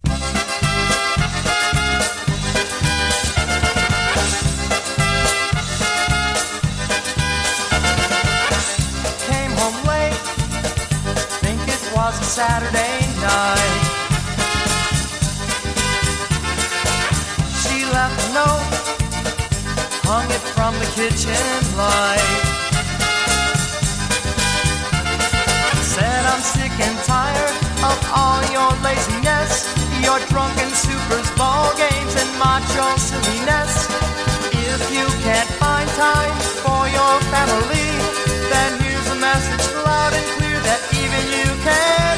Saturday 12.39 13.03
night. 13.19 13.83
She 17.59 17.83
left 17.91 18.15
a 18.15 18.29
note, 18.31 18.63
hung 20.07 20.23
it 20.31 20.43
from 20.55 20.71
the 20.79 20.87
kitchen 20.95 21.43
light. 21.75 22.31
Said 25.83 26.23
I'm 26.31 26.39
sick 26.39 26.71
and 26.79 26.97
tired 27.03 27.59
of 27.83 27.99
all 28.15 28.39
your 28.55 28.71
laziness, 28.87 29.67
your 29.99 30.23
drunken 30.31 30.71
supers, 30.71 31.27
ball 31.35 31.75
games, 31.75 32.15
and 32.15 32.31
macho 32.39 32.87
silliness. 33.03 33.83
If 34.55 34.79
you 34.95 35.07
can't 35.27 35.51
find 35.59 35.89
time 35.99 36.39
for 36.63 36.87
your 36.87 37.15
family, 37.35 37.91
then 38.47 38.79
here's 38.79 39.09
a 39.11 39.19
message 39.19 39.65
loud 39.83 40.13
and 40.15 40.27
clear 40.39 40.59
that 40.63 40.79
even 40.95 41.23
you 41.35 41.51
can 41.67 42.08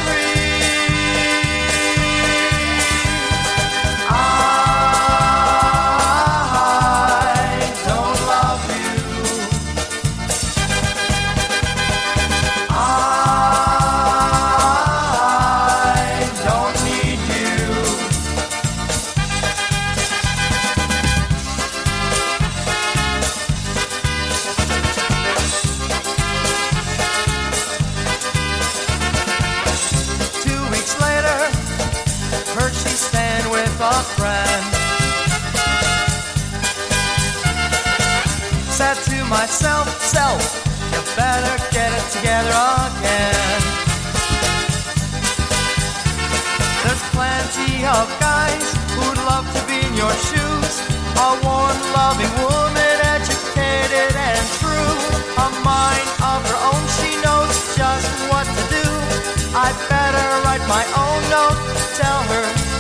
myself, 39.32 39.88
self, 40.04 40.44
you 40.92 41.00
better 41.16 41.56
get 41.72 41.88
it 41.88 42.06
together 42.12 42.52
again. 42.52 43.62
There's 46.84 47.06
plenty 47.16 47.88
of 47.88 48.12
guys 48.20 48.66
who'd 48.92 49.20
love 49.24 49.48
to 49.56 49.62
be 49.72 49.80
in 49.88 49.96
your 49.96 50.12
shoes. 50.28 50.74
A 51.16 51.40
warm, 51.48 51.80
loving 51.96 52.34
woman, 52.44 52.96
educated 53.16 54.12
and 54.20 54.44
true. 54.60 54.96
A 55.40 55.48
mind 55.64 56.10
of 56.20 56.40
her 56.52 56.60
own, 56.68 56.84
she 57.00 57.16
knows 57.24 57.56
just 57.80 58.12
what 58.28 58.44
to 58.44 58.64
do. 58.68 58.88
I 59.56 59.72
better 59.88 60.28
write 60.44 60.66
my 60.68 60.84
own 60.92 61.22
note, 61.32 61.60
tell 61.96 62.22
her 62.36 62.71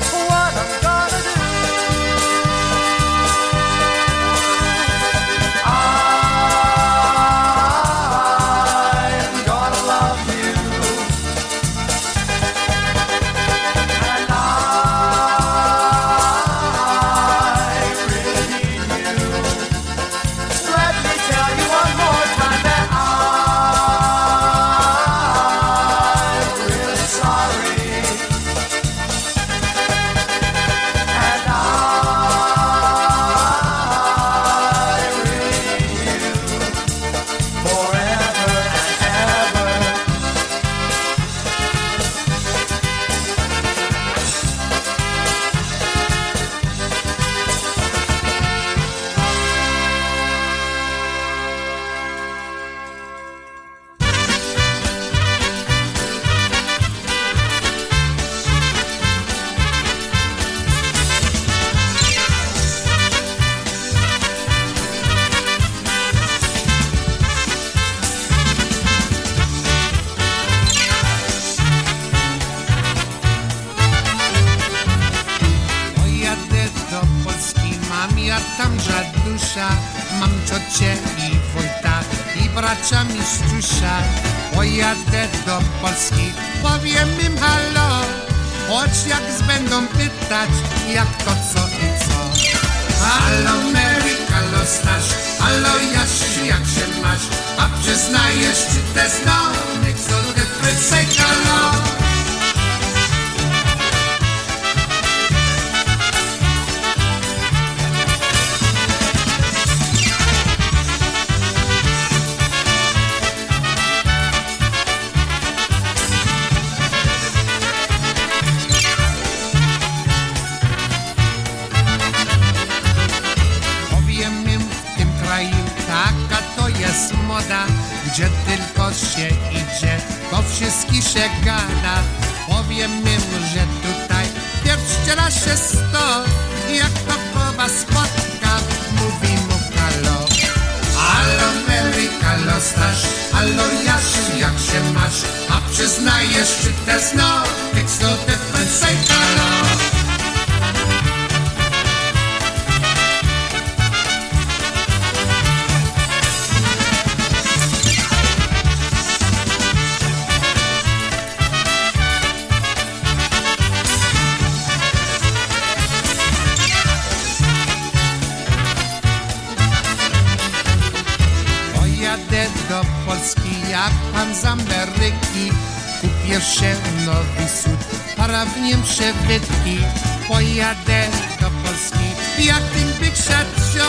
fixació 183.11 183.87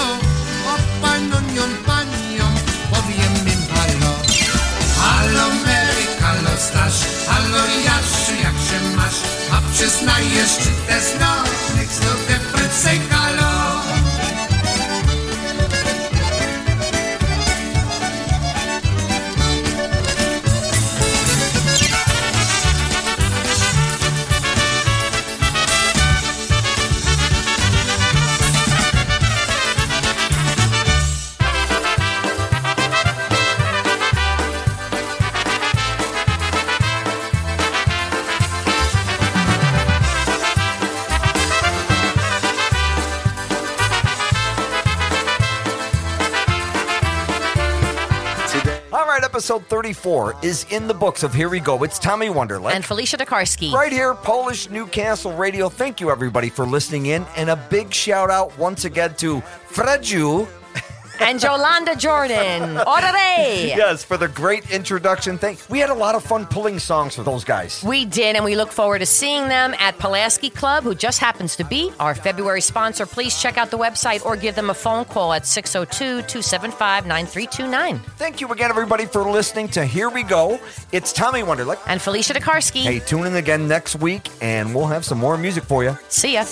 o 0.66 0.74
panonion 1.02 1.72
panion 1.86 2.54
powiemy 2.90 3.54
halo. 3.74 4.12
Halo 4.98 5.46
Mary, 5.66 6.06
halo 6.20 6.54
Staś, 6.58 6.96
halo 7.28 7.62
Jaszu 7.86 8.32
jak 8.42 8.56
się 8.66 8.96
masz 8.96 9.18
a 9.52 9.58
przyznajesz 9.72 10.56
czy 10.62 10.70
te 10.86 11.00
znasz 11.00 11.51
34 49.82 50.36
is 50.42 50.64
in 50.70 50.86
the 50.86 50.94
books 50.94 51.24
of 51.24 51.34
Here 51.34 51.48
We 51.48 51.58
Go. 51.58 51.82
It's 51.82 51.98
Tommy 51.98 52.28
Wanderlich. 52.28 52.72
And 52.72 52.84
Felicia 52.84 53.16
DeKarski. 53.16 53.72
Right 53.72 53.90
here, 53.90 54.14
Polish 54.14 54.70
Newcastle 54.70 55.32
Radio. 55.32 55.68
Thank 55.68 56.00
you, 56.00 56.08
everybody, 56.08 56.50
for 56.50 56.64
listening 56.64 57.06
in. 57.06 57.24
And 57.34 57.50
a 57.50 57.56
big 57.56 57.92
shout 57.92 58.30
out 58.30 58.56
once 58.56 58.84
again 58.84 59.16
to 59.16 59.40
Freju. 59.68 60.46
And 61.22 61.38
Jolanda 61.38 61.96
Jordan. 61.96 62.76
Orere! 62.84 63.68
Yes, 63.68 64.02
for 64.02 64.16
the 64.16 64.28
great 64.28 64.70
introduction. 64.72 65.38
Thank. 65.38 65.60
We 65.70 65.78
had 65.78 65.90
a 65.90 65.94
lot 65.94 66.14
of 66.14 66.24
fun 66.24 66.46
pulling 66.46 66.78
songs 66.78 67.14
for 67.14 67.22
those 67.22 67.44
guys. 67.44 67.82
We 67.86 68.04
did, 68.04 68.34
and 68.34 68.44
we 68.44 68.56
look 68.56 68.72
forward 68.72 68.98
to 68.98 69.06
seeing 69.06 69.48
them 69.48 69.74
at 69.78 69.98
Pulaski 69.98 70.50
Club, 70.50 70.82
who 70.84 70.94
just 70.94 71.20
happens 71.20 71.54
to 71.56 71.64
be 71.64 71.92
our 72.00 72.14
February 72.14 72.60
sponsor. 72.60 73.06
Please 73.06 73.40
check 73.40 73.56
out 73.56 73.70
the 73.70 73.78
website 73.78 74.24
or 74.24 74.36
give 74.36 74.54
them 74.56 74.70
a 74.70 74.74
phone 74.74 75.04
call 75.04 75.32
at 75.32 75.46
602 75.46 76.22
275 76.22 77.06
9329. 77.06 77.98
Thank 78.16 78.40
you 78.40 78.48
again, 78.48 78.70
everybody, 78.70 79.06
for 79.06 79.22
listening 79.30 79.68
to 79.68 79.84
Here 79.84 80.10
We 80.10 80.24
Go. 80.24 80.58
It's 80.90 81.12
Tommy 81.12 81.42
Wanderlich. 81.42 81.78
And 81.86 82.02
Felicia 82.02 82.34
DeKarski. 82.34 82.82
Hey, 82.82 82.98
tune 82.98 83.26
in 83.26 83.36
again 83.36 83.68
next 83.68 83.96
week, 83.96 84.28
and 84.40 84.74
we'll 84.74 84.86
have 84.86 85.04
some 85.04 85.18
more 85.18 85.38
music 85.38 85.64
for 85.64 85.84
you. 85.84 85.96
See 86.08 86.34
ya. 86.34 86.44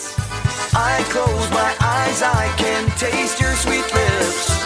I 0.73 1.03
close 1.09 1.51
my 1.51 1.75
eyes, 1.81 2.23
I 2.23 2.55
can 2.57 2.89
taste 2.97 3.41
your 3.41 3.55
sweet 3.55 3.83
lips. 3.93 4.60